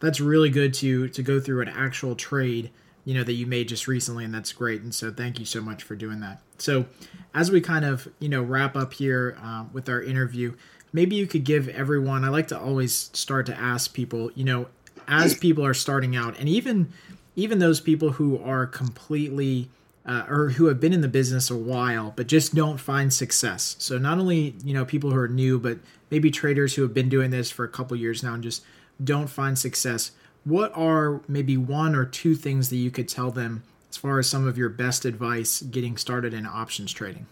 that's 0.00 0.20
really 0.20 0.50
good 0.50 0.74
to 0.74 1.08
to 1.08 1.22
go 1.22 1.40
through 1.40 1.62
an 1.62 1.68
actual 1.68 2.14
trade, 2.14 2.70
you 3.04 3.14
know, 3.14 3.24
that 3.24 3.32
you 3.32 3.46
made 3.46 3.68
just 3.68 3.86
recently, 3.86 4.24
and 4.24 4.34
that's 4.34 4.52
great. 4.52 4.82
And 4.82 4.94
so 4.94 5.10
thank 5.10 5.38
you 5.38 5.44
so 5.44 5.60
much 5.60 5.82
for 5.82 5.94
doing 5.96 6.20
that. 6.20 6.40
So 6.58 6.86
as 7.34 7.50
we 7.50 7.60
kind 7.60 7.84
of 7.84 8.08
you 8.18 8.28
know 8.28 8.42
wrap 8.42 8.76
up 8.76 8.94
here 8.94 9.36
uh, 9.42 9.64
with 9.72 9.88
our 9.88 10.02
interview, 10.02 10.54
maybe 10.92 11.16
you 11.16 11.26
could 11.26 11.44
give 11.44 11.68
everyone. 11.68 12.24
I 12.24 12.28
like 12.28 12.48
to 12.48 12.58
always 12.58 13.10
start 13.12 13.46
to 13.46 13.56
ask 13.58 13.92
people, 13.92 14.30
you 14.34 14.44
know, 14.44 14.68
as 15.08 15.34
people 15.34 15.64
are 15.64 15.74
starting 15.74 16.16
out, 16.16 16.38
and 16.38 16.48
even 16.48 16.92
even 17.34 17.58
those 17.58 17.80
people 17.80 18.12
who 18.12 18.38
are 18.42 18.66
completely 18.66 19.68
uh, 20.06 20.24
or 20.28 20.50
who 20.50 20.66
have 20.66 20.80
been 20.80 20.92
in 20.92 21.00
the 21.00 21.08
business 21.08 21.50
a 21.50 21.56
while 21.56 22.12
but 22.16 22.26
just 22.26 22.54
don't 22.54 22.78
find 22.78 23.12
success. 23.12 23.76
So 23.78 23.98
not 23.98 24.18
only 24.18 24.54
you 24.64 24.72
know 24.72 24.84
people 24.84 25.10
who 25.10 25.18
are 25.18 25.28
new, 25.28 25.58
but 25.58 25.78
maybe 26.10 26.30
traders 26.30 26.74
who 26.74 26.82
have 26.82 26.94
been 26.94 27.08
doing 27.08 27.30
this 27.30 27.50
for 27.50 27.64
a 27.64 27.68
couple 27.68 27.96
years 27.96 28.22
now 28.22 28.34
and 28.34 28.42
just 28.42 28.62
don't 29.02 29.28
find 29.28 29.58
success. 29.58 30.12
What 30.44 30.70
are 30.76 31.20
maybe 31.26 31.56
one 31.56 31.94
or 31.94 32.04
two 32.04 32.34
things 32.36 32.70
that 32.70 32.76
you 32.76 32.90
could 32.90 33.08
tell 33.08 33.30
them 33.30 33.64
as 33.90 33.96
far 33.96 34.18
as 34.18 34.28
some 34.28 34.46
of 34.46 34.56
your 34.56 34.68
best 34.68 35.04
advice 35.04 35.62
getting 35.62 35.96
started 35.96 36.32
in 36.32 36.46
options 36.46 36.92
trading? 36.92 37.26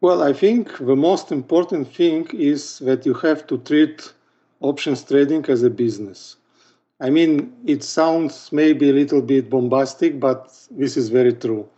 Well, 0.00 0.22
I 0.22 0.32
think 0.32 0.78
the 0.78 0.96
most 0.96 1.30
important 1.30 1.94
thing 1.94 2.28
is 2.32 2.80
that 2.80 3.06
you 3.06 3.14
have 3.14 3.46
to 3.46 3.58
treat 3.58 4.12
options 4.60 5.04
trading 5.04 5.44
as 5.46 5.62
a 5.62 5.70
business. 5.70 6.36
I 7.02 7.10
mean, 7.10 7.52
it 7.66 7.82
sounds 7.82 8.52
maybe 8.52 8.88
a 8.88 8.92
little 8.92 9.22
bit 9.22 9.50
bombastic, 9.50 10.20
but 10.20 10.56
this 10.70 10.96
is 10.96 11.08
very 11.08 11.32
true. 11.32 11.68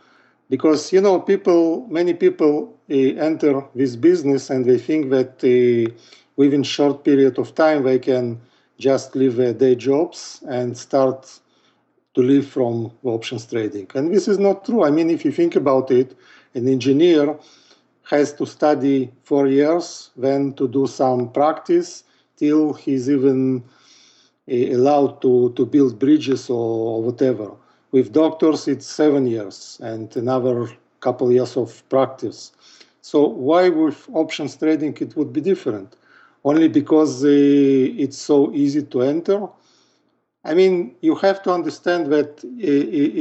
Because, 0.51 0.93
you 0.93 1.01
know, 1.01 1.19
people, 1.19 1.87
many 1.89 2.13
people 2.13 2.77
uh, 2.91 2.93
enter 2.93 3.63
this 3.73 3.95
business 3.95 4.51
and 4.51 4.63
they 4.63 4.77
think 4.77 5.09
that 5.09 5.31
uh, 5.43 5.91
within 6.35 6.61
short 6.61 7.03
period 7.03 7.39
of 7.39 7.55
time 7.55 7.81
they 7.81 7.97
can 7.97 8.39
just 8.77 9.15
leave 9.15 9.35
their 9.35 9.53
day 9.53 9.73
jobs 9.73 10.43
and 10.47 10.77
start 10.77 11.39
to 12.13 12.21
live 12.21 12.45
from 12.45 12.91
options 13.03 13.47
trading. 13.47 13.89
And 13.95 14.13
this 14.13 14.27
is 14.27 14.37
not 14.37 14.63
true. 14.63 14.83
I 14.83 14.91
mean, 14.91 15.09
if 15.09 15.25
you 15.25 15.31
think 15.31 15.55
about 15.55 15.89
it, 15.89 16.15
an 16.53 16.67
engineer 16.67 17.35
has 18.03 18.31
to 18.33 18.45
study 18.45 19.11
four 19.23 19.47
years, 19.47 20.11
then 20.15 20.53
to 20.53 20.67
do 20.67 20.85
some 20.85 21.31
practice 21.31 22.03
till 22.37 22.73
he's 22.73 23.09
even 23.09 23.63
allowed 24.47 25.21
to, 25.21 25.53
to 25.55 25.65
build 25.65 25.99
bridges 25.99 26.49
or, 26.49 27.01
whatever. 27.01 27.51
With 27.91 28.11
doctors, 28.11 28.67
it's 28.67 28.85
seven 28.85 29.27
years 29.27 29.79
and 29.81 30.15
another 30.15 30.69
couple 30.99 31.31
years 31.31 31.55
of 31.57 31.87
practice. 31.89 32.51
So 33.01 33.25
why 33.27 33.69
with 33.69 34.07
options 34.13 34.55
trading 34.57 34.97
it 34.99 35.15
would 35.15 35.31
be 35.31 35.41
different? 35.41 35.95
Only 36.43 36.67
because 36.67 37.23
uh, 37.23 37.29
it's 37.29 38.17
so 38.17 38.53
easy 38.53 38.83
to 38.83 39.01
enter. 39.01 39.47
I 40.43 40.53
mean, 40.53 40.95
you 41.01 41.15
have 41.15 41.41
to 41.43 41.51
understand 41.51 42.11
that 42.11 42.43
uh, 42.43 42.49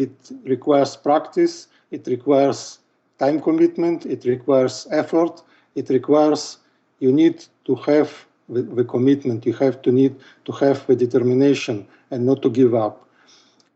it 0.02 0.12
requires 0.44 0.96
practice, 0.96 1.68
it 1.90 2.06
requires 2.06 2.80
time 3.18 3.40
commitment, 3.40 4.04
it 4.04 4.24
requires 4.24 4.86
effort, 4.90 5.42
it 5.74 5.88
requires 5.88 6.58
you 6.98 7.12
need 7.12 7.44
to 7.64 7.74
have 7.76 8.26
the, 8.48 8.62
the 8.62 8.84
commitment. 8.84 9.46
You 9.46 9.54
have 9.54 9.82
to 9.82 9.92
need 9.92 10.16
to 10.44 10.52
have 10.52 10.86
the 10.86 10.96
determination 10.96 11.86
and 12.10 12.26
not 12.26 12.42
to 12.42 12.50
give 12.50 12.74
up. 12.74 13.08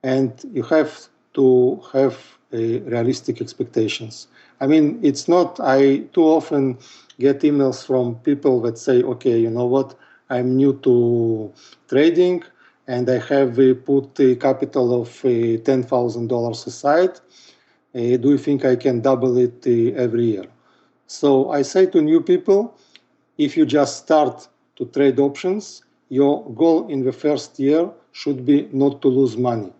And 0.03 0.33
you 0.53 0.63
have 0.65 1.09
to 1.35 1.81
have 1.93 2.39
realistic 2.51 3.41
expectations. 3.41 4.29
I 4.61 4.67
mean, 4.67 4.99
it's 5.03 5.29
not, 5.29 5.61
I 5.61 5.99
too 6.15 6.25
often 6.25 6.79
get 7.19 7.41
emails 7.41 7.85
from 7.87 8.17
people 8.17 8.61
that 8.63 8.79
say, 8.79 9.03
okay, 9.03 9.39
you 9.39 9.51
know 9.51 9.67
what, 9.67 9.95
I'm 10.31 10.57
new 10.57 10.75
to 10.81 11.53
trading 11.89 12.43
and 12.87 13.09
I 13.09 13.19
have 13.19 13.59
uh, 13.59 13.75
put 13.75 14.19
a 14.21 14.35
capital 14.37 15.03
of 15.03 15.09
uh, 15.25 15.29
$10,000 15.29 16.67
aside. 16.67 17.11
Uh, 17.95 18.17
do 18.17 18.31
you 18.31 18.39
think 18.39 18.65
I 18.65 18.77
can 18.77 19.01
double 19.01 19.37
it 19.37 19.67
every 19.97 20.25
year? 20.25 20.47
So 21.07 21.51
I 21.51 21.63
say 21.63 21.87
to 21.87 22.01
new 22.01 22.21
people, 22.21 22.77
if 23.37 23.57
you 23.57 23.67
just 23.67 24.05
start 24.05 24.49
to 24.79 24.87
trade 24.87 25.19
options, 25.19 25.83
your 26.09 26.49
goal 26.55 26.88
in 26.88 27.05
the 27.05 27.12
first 27.12 27.59
year 27.59 27.91
should 28.12 28.47
be 28.47 28.69
not 28.73 29.03
to 29.03 29.09
lose 29.09 29.37
money. 29.37 29.73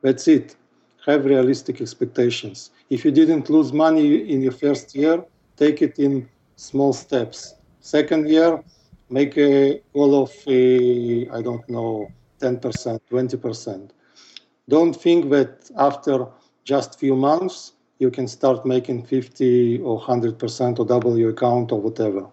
That's 0.00 0.26
it. 0.28 0.56
Have 1.06 1.24
realistic 1.26 1.80
expectations. 1.80 2.70
If 2.88 3.04
you 3.04 3.10
didn't 3.10 3.50
lose 3.50 3.72
money 3.72 4.30
in 4.32 4.40
your 4.40 4.52
first 4.52 4.94
year, 4.94 5.24
take 5.56 5.82
it 5.82 5.98
in 5.98 6.28
small 6.56 6.92
steps. 6.92 7.56
Second 7.80 8.28
year, 8.28 8.62
make 9.10 9.36
a 9.36 9.82
goal 9.92 10.22
of, 10.22 10.32
a, 10.46 11.28
I 11.28 11.42
don't 11.42 11.68
know, 11.68 12.10
10%, 12.40 13.00
20%. 13.10 13.90
Don't 14.68 14.94
think 14.94 15.30
that 15.30 15.70
after 15.76 16.26
just 16.64 16.98
few 16.98 17.16
months, 17.16 17.72
you 17.98 18.10
can 18.10 18.26
start 18.26 18.64
making 18.64 19.04
50 19.04 19.80
or 19.80 20.00
100% 20.00 20.78
or 20.78 20.86
double 20.86 21.18
your 21.18 21.30
account 21.30 21.72
or 21.72 21.80
whatever. 21.80 22.26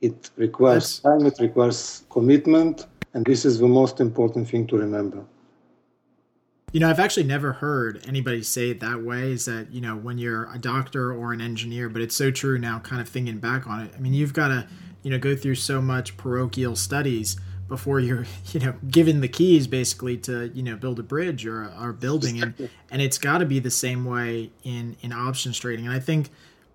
It 0.00 0.30
requires 0.36 1.00
time, 1.00 1.26
it 1.26 1.38
requires 1.40 2.04
commitment, 2.08 2.86
and 3.12 3.24
this 3.24 3.44
is 3.44 3.58
the 3.58 3.68
most 3.68 4.00
important 4.00 4.48
thing 4.48 4.66
to 4.68 4.76
remember. 4.76 5.24
You 6.72 6.78
know, 6.78 6.88
I've 6.88 7.00
actually 7.00 7.24
never 7.24 7.52
heard 7.52 8.04
anybody 8.06 8.42
say 8.42 8.70
it 8.70 8.80
that 8.80 9.02
way. 9.02 9.32
Is 9.32 9.44
that 9.46 9.72
you 9.72 9.80
know 9.80 9.96
when 9.96 10.18
you're 10.18 10.48
a 10.52 10.58
doctor 10.58 11.12
or 11.12 11.32
an 11.32 11.40
engineer, 11.40 11.88
but 11.88 12.00
it's 12.00 12.14
so 12.14 12.30
true 12.30 12.58
now. 12.58 12.78
Kind 12.78 13.02
of 13.02 13.08
thinking 13.08 13.38
back 13.38 13.66
on 13.66 13.80
it, 13.80 13.92
I 13.96 13.98
mean, 13.98 14.14
you've 14.14 14.32
got 14.32 14.48
to 14.48 14.68
you 15.02 15.10
know 15.10 15.18
go 15.18 15.34
through 15.34 15.56
so 15.56 15.82
much 15.82 16.16
parochial 16.16 16.76
studies 16.76 17.36
before 17.68 18.00
you're 18.00 18.26
you 18.52 18.60
know 18.60 18.74
given 18.88 19.20
the 19.20 19.28
keys 19.28 19.66
basically 19.66 20.16
to 20.18 20.48
you 20.54 20.62
know 20.62 20.76
build 20.76 21.00
a 21.00 21.02
bridge 21.02 21.44
or 21.44 21.64
a, 21.64 21.76
or 21.80 21.92
building, 21.92 22.40
and 22.40 22.70
and 22.90 23.02
it's 23.02 23.18
got 23.18 23.38
to 23.38 23.46
be 23.46 23.58
the 23.58 23.70
same 23.70 24.04
way 24.04 24.50
in 24.62 24.96
in 25.02 25.12
options 25.12 25.58
trading. 25.58 25.86
And 25.86 25.94
I 25.94 26.00
think 26.00 26.30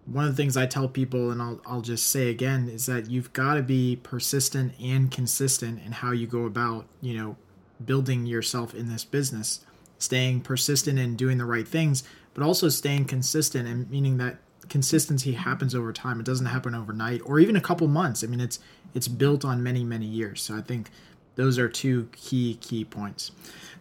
one 0.05 0.25
of 0.25 0.35
the 0.35 0.37
things 0.41 0.55
I 0.55 0.65
tell 0.65 0.87
people, 0.87 1.31
and 1.31 1.41
I'll, 1.41 1.61
I'll 1.65 1.81
just 1.81 2.07
say 2.07 2.29
again, 2.29 2.69
is 2.69 2.85
that 2.85 3.09
you've 3.09 3.33
got 3.33 3.55
to 3.55 3.63
be 3.63 3.95
persistent 3.97 4.73
and 4.81 5.09
consistent 5.09 5.81
in 5.83 5.93
how 5.93 6.11
you 6.11 6.27
go 6.27 6.45
about, 6.45 6.85
you 7.01 7.17
know, 7.17 7.37
building 7.83 8.25
yourself 8.25 8.73
in 8.75 8.87
this 8.87 9.03
business, 9.03 9.65
staying 9.97 10.41
persistent 10.41 10.99
and 10.99 11.17
doing 11.17 11.37
the 11.37 11.45
right 11.45 11.67
things, 11.67 12.03
but 12.33 12.43
also 12.43 12.69
staying 12.69 13.05
consistent 13.05 13.67
and 13.67 13.89
meaning 13.89 14.17
that 14.17 14.37
consistency 14.69 15.33
happens 15.33 15.73
over 15.73 15.91
time. 15.91 16.19
It 16.19 16.25
doesn't 16.25 16.45
happen 16.45 16.75
overnight 16.75 17.21
or 17.25 17.39
even 17.39 17.55
a 17.55 17.61
couple 17.61 17.87
months. 17.87 18.23
I 18.23 18.27
mean, 18.27 18.41
it's 18.41 18.59
it's 18.93 19.07
built 19.07 19.43
on 19.43 19.63
many 19.63 19.83
many 19.83 20.05
years. 20.05 20.41
So 20.41 20.55
I 20.55 20.61
think 20.61 20.89
those 21.35 21.57
are 21.57 21.69
two 21.69 22.09
key 22.13 22.55
key 22.61 22.85
points. 22.85 23.31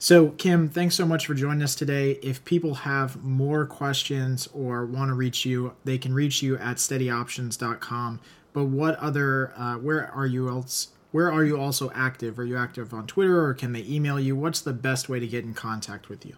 So, 0.04 0.32
Kim, 0.32 0.68
thanks 0.68 0.94
so 0.96 1.06
much 1.06 1.24
for 1.24 1.32
joining 1.32 1.62
us 1.62 1.74
today. 1.74 2.18
If 2.22 2.44
people 2.44 2.74
have 2.74 3.24
more 3.24 3.64
questions 3.64 4.46
or 4.52 4.84
want 4.84 5.08
to 5.08 5.14
reach 5.14 5.46
you, 5.46 5.72
they 5.82 5.96
can 5.96 6.12
reach 6.12 6.42
you 6.42 6.58
at 6.58 6.76
steadyoptions.com. 6.76 8.20
But 8.52 8.64
what 8.66 8.98
other, 8.98 9.54
uh, 9.56 9.76
where 9.76 10.12
are 10.12 10.26
you 10.26 10.50
else? 10.50 10.88
Where 11.12 11.32
are 11.32 11.42
you 11.42 11.58
also 11.58 11.90
active? 11.94 12.38
Are 12.38 12.44
you 12.44 12.58
active 12.58 12.92
on 12.92 13.06
Twitter 13.06 13.42
or 13.42 13.54
can 13.54 13.72
they 13.72 13.83
email 13.88 14.20
you? 14.20 14.37
What's 14.37 14.60
the 14.60 14.74
best 14.74 15.08
way 15.08 15.20
to 15.20 15.26
get 15.26 15.42
in 15.42 15.54
contact 15.54 16.10
with 16.10 16.26
you? 16.26 16.35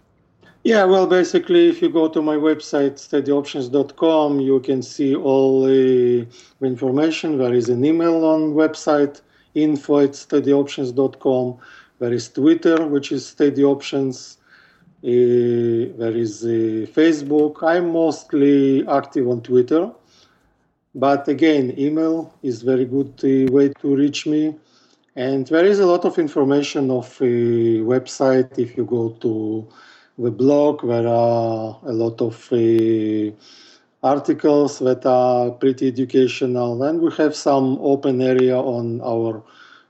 Yeah, 0.63 0.85
well, 0.85 1.09
basically, 1.09 1.69
if 1.69 1.83
you 1.83 1.89
go 1.89 2.09
to 2.09 2.23
my 2.23 2.37
website, 2.37 2.93
steadyoptions.com, 2.93 4.39
you 4.39 4.61
can 4.61 4.81
see 4.81 5.17
all 5.17 5.67
the 5.67 6.25
information. 6.61 7.37
There 7.37 7.53
is 7.53 7.69
an 7.69 7.85
email 7.85 8.25
on 8.25 8.55
website, 8.55 9.23
info 9.57 10.05
at 10.05 10.11
steadyoptions.com. 10.11 11.59
There 11.99 12.13
is 12.13 12.29
Twitter, 12.29 12.87
which 12.87 13.11
is 13.11 13.27
Steady 13.27 13.65
Options. 13.65 14.37
Uh, 15.03 15.97
there 15.97 16.15
is 16.15 16.45
uh, 16.45 16.85
Facebook. 16.93 17.63
I'm 17.63 17.93
mostly 17.93 18.87
active 18.87 19.27
on 19.29 19.41
Twitter. 19.41 19.91
But 20.95 21.27
again, 21.29 21.75
email 21.79 22.35
is 22.43 22.61
very 22.61 22.85
good 22.85 23.13
uh, 23.25 23.51
way 23.51 23.71
to 23.81 23.97
reach 23.97 24.27
me. 24.27 24.57
And 25.15 25.47
there 25.47 25.65
is 25.65 25.79
a 25.79 25.87
lot 25.87 26.05
of 26.05 26.19
information 26.19 26.91
of 26.91 27.07
a 27.23 27.81
website. 27.81 28.59
If 28.59 28.77
you 28.77 28.85
go 28.85 29.11
to 29.23 29.67
the 30.19 30.31
blog, 30.31 30.87
there 30.87 31.07
are 31.07 31.79
a 31.83 31.93
lot 31.93 32.21
of 32.21 32.35
articles 34.03 34.79
that 34.81 35.07
are 35.07 35.51
pretty 35.51 35.89
educational. 35.89 36.83
And 36.83 37.01
we 37.01 37.11
have 37.15 37.35
some 37.35 37.79
open 37.81 38.21
area 38.21 38.59
on 38.59 39.01
our 39.01 39.43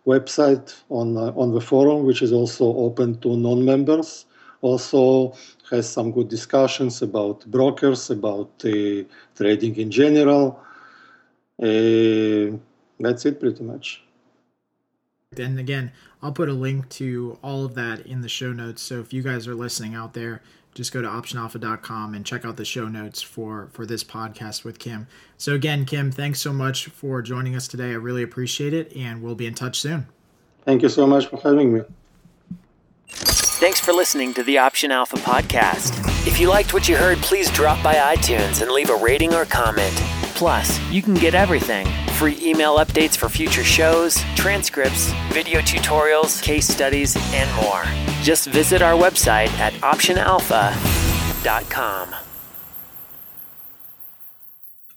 website 0.07 0.74
on 0.88 1.16
uh, 1.16 1.32
on 1.36 1.52
the 1.52 1.61
forum, 1.61 2.04
which 2.04 2.22
is 2.22 2.32
also 2.32 2.64
open 2.76 3.18
to 3.20 3.36
non-members. 3.36 4.26
Also 4.62 5.34
has 5.70 5.88
some 5.88 6.11
good 6.12 6.28
discussions 6.28 7.02
about 7.02 7.44
brokers, 7.46 8.11
about 8.11 8.50
uh, 8.64 9.04
trading 9.34 9.76
in 9.76 9.90
general. 9.90 10.61
Uh, 11.62 12.57
that's 12.98 13.26
it, 13.26 13.38
pretty 13.40 13.62
much. 13.62 14.02
And 15.36 15.59
again, 15.59 15.92
I'll 16.22 16.32
put 16.32 16.48
a 16.48 16.54
link 16.54 16.88
to 16.90 17.38
all 17.42 17.64
of 17.64 17.74
that 17.74 18.07
in 18.07 18.22
the 18.22 18.28
show 18.28 18.52
notes. 18.52 18.82
So 18.82 19.00
if 19.00 19.12
you 19.12 19.22
guys 19.22 19.46
are 19.46 19.54
listening 19.54 19.94
out 19.94 20.14
there, 20.14 20.42
just 20.77 20.93
go 20.93 21.01
to 21.01 21.09
optionalpha.com 21.09 22.14
and 22.14 22.24
check 22.24 22.45
out 22.45 22.57
the 22.57 22.64
show 22.64 22.87
notes 22.87 23.22
for 23.22 23.68
for 23.72 23.87
this 23.87 24.05
podcast 24.05 24.62
with 24.62 24.79
Kim. 24.79 25.09
So 25.39 25.55
again, 25.55 25.87
Kim, 25.87 26.12
thanks 26.12 26.41
so 26.41 26.53
much 26.53 26.87
for 26.87 27.22
joining 27.22 27.57
us 27.57 27.66
today. 27.66 27.91
I 27.91 27.95
really 27.95 28.22
appreciate 28.22 28.74
it, 28.74 28.95
and 28.95 29.22
we'll 29.22 29.35
be 29.35 29.47
in 29.47 29.55
touch 29.55 29.81
soon. 29.81 30.07
Thank 30.64 30.83
you 30.83 30.89
so 30.89 31.07
much 31.07 31.27
for 31.27 31.41
having 31.41 31.72
me. 31.72 31.81
Thanks 33.09 33.81
for 33.81 33.93
listening 33.93 34.35
to 34.35 34.43
the 34.43 34.59
Option 34.59 34.93
Alpha 34.93 35.16
podcast. 35.16 35.97
If 36.27 36.39
you 36.39 36.49
liked 36.49 36.74
what 36.74 36.89
you 36.89 36.97
heard, 36.97 37.18
please 37.18 37.51
drop 37.51 37.83
by 37.83 37.95
iTunes 37.95 38.61
and 38.61 38.70
leave 38.70 38.91
a 38.91 38.97
rating 38.97 39.33
or 39.33 39.47
comment. 39.47 39.95
Plus, 40.35 40.79
you 40.91 41.01
can 41.01 41.14
get 41.14 41.35
everything 41.35 41.87
free 42.16 42.36
email 42.42 42.78
updates 42.78 43.16
for 43.16 43.28
future 43.28 43.62
shows, 43.62 44.16
transcripts, 44.36 45.12
video 45.32 45.60
tutorials, 45.60 46.42
case 46.42 46.66
studies, 46.66 47.14
and 47.34 47.54
more. 47.62 47.84
Just 48.22 48.48
visit 48.48 48.80
our 48.80 48.98
website 48.98 49.50
at 49.58 49.74
optionalpha.com. 49.74 52.14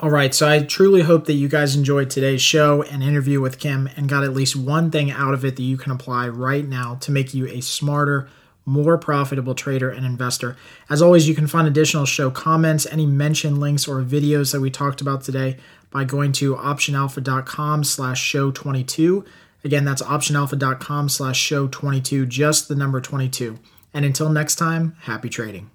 All 0.02 0.10
right, 0.10 0.34
so 0.34 0.48
I 0.48 0.64
truly 0.64 1.02
hope 1.02 1.26
that 1.26 1.34
you 1.34 1.50
guys 1.50 1.76
enjoyed 1.76 2.10
today's 2.10 2.42
show 2.42 2.84
and 2.84 3.04
interview 3.04 3.42
with 3.42 3.60
Kim 3.60 3.90
and 3.98 4.08
got 4.08 4.24
at 4.24 4.34
least 4.34 4.56
one 4.56 4.92
thing 4.92 5.12
out 5.12 5.34
of 5.34 5.44
it 5.44 5.58
that 5.58 5.64
you 5.64 5.76
can 5.76 5.92
apply 5.92 6.30
right 6.30 6.66
now 6.66 6.96
to 7.02 7.12
make 7.12 7.34
you 7.34 7.48
a 7.48 7.60
smarter, 7.60 8.30
more 8.70 8.98
profitable 8.98 9.56
trader 9.56 9.90
and 9.90 10.06
investor. 10.06 10.56
As 10.90 11.02
always, 11.02 11.28
you 11.28 11.36
can 11.36 11.48
find 11.48 11.68
additional 11.68 12.06
show 12.06 12.30
comments, 12.30 12.86
any 12.86 13.06
mention 13.06 13.60
links, 13.60 13.88
or 13.88 14.02
videos 14.02 14.52
that 14.52 14.62
we 14.62 14.70
talked 14.70 15.02
about 15.02 15.24
today 15.24 15.58
by 15.92 16.04
going 16.04 16.32
to 16.34 16.56
optionalpha.com 16.56 17.84
slash 17.84 18.22
show 18.22 18.52
22. 18.52 19.26
Again, 19.64 19.86
that's 19.86 20.02
optionalpha.com 20.02 21.10
slash 21.10 21.40
show 21.40 21.68
22, 21.68 22.26
just 22.28 22.68
the 22.68 22.76
number 22.76 23.02
22. 23.02 23.58
And 23.94 24.06
until 24.06 24.30
next 24.30 24.56
time, 24.56 24.96
happy 25.02 25.30
trading. 25.30 25.70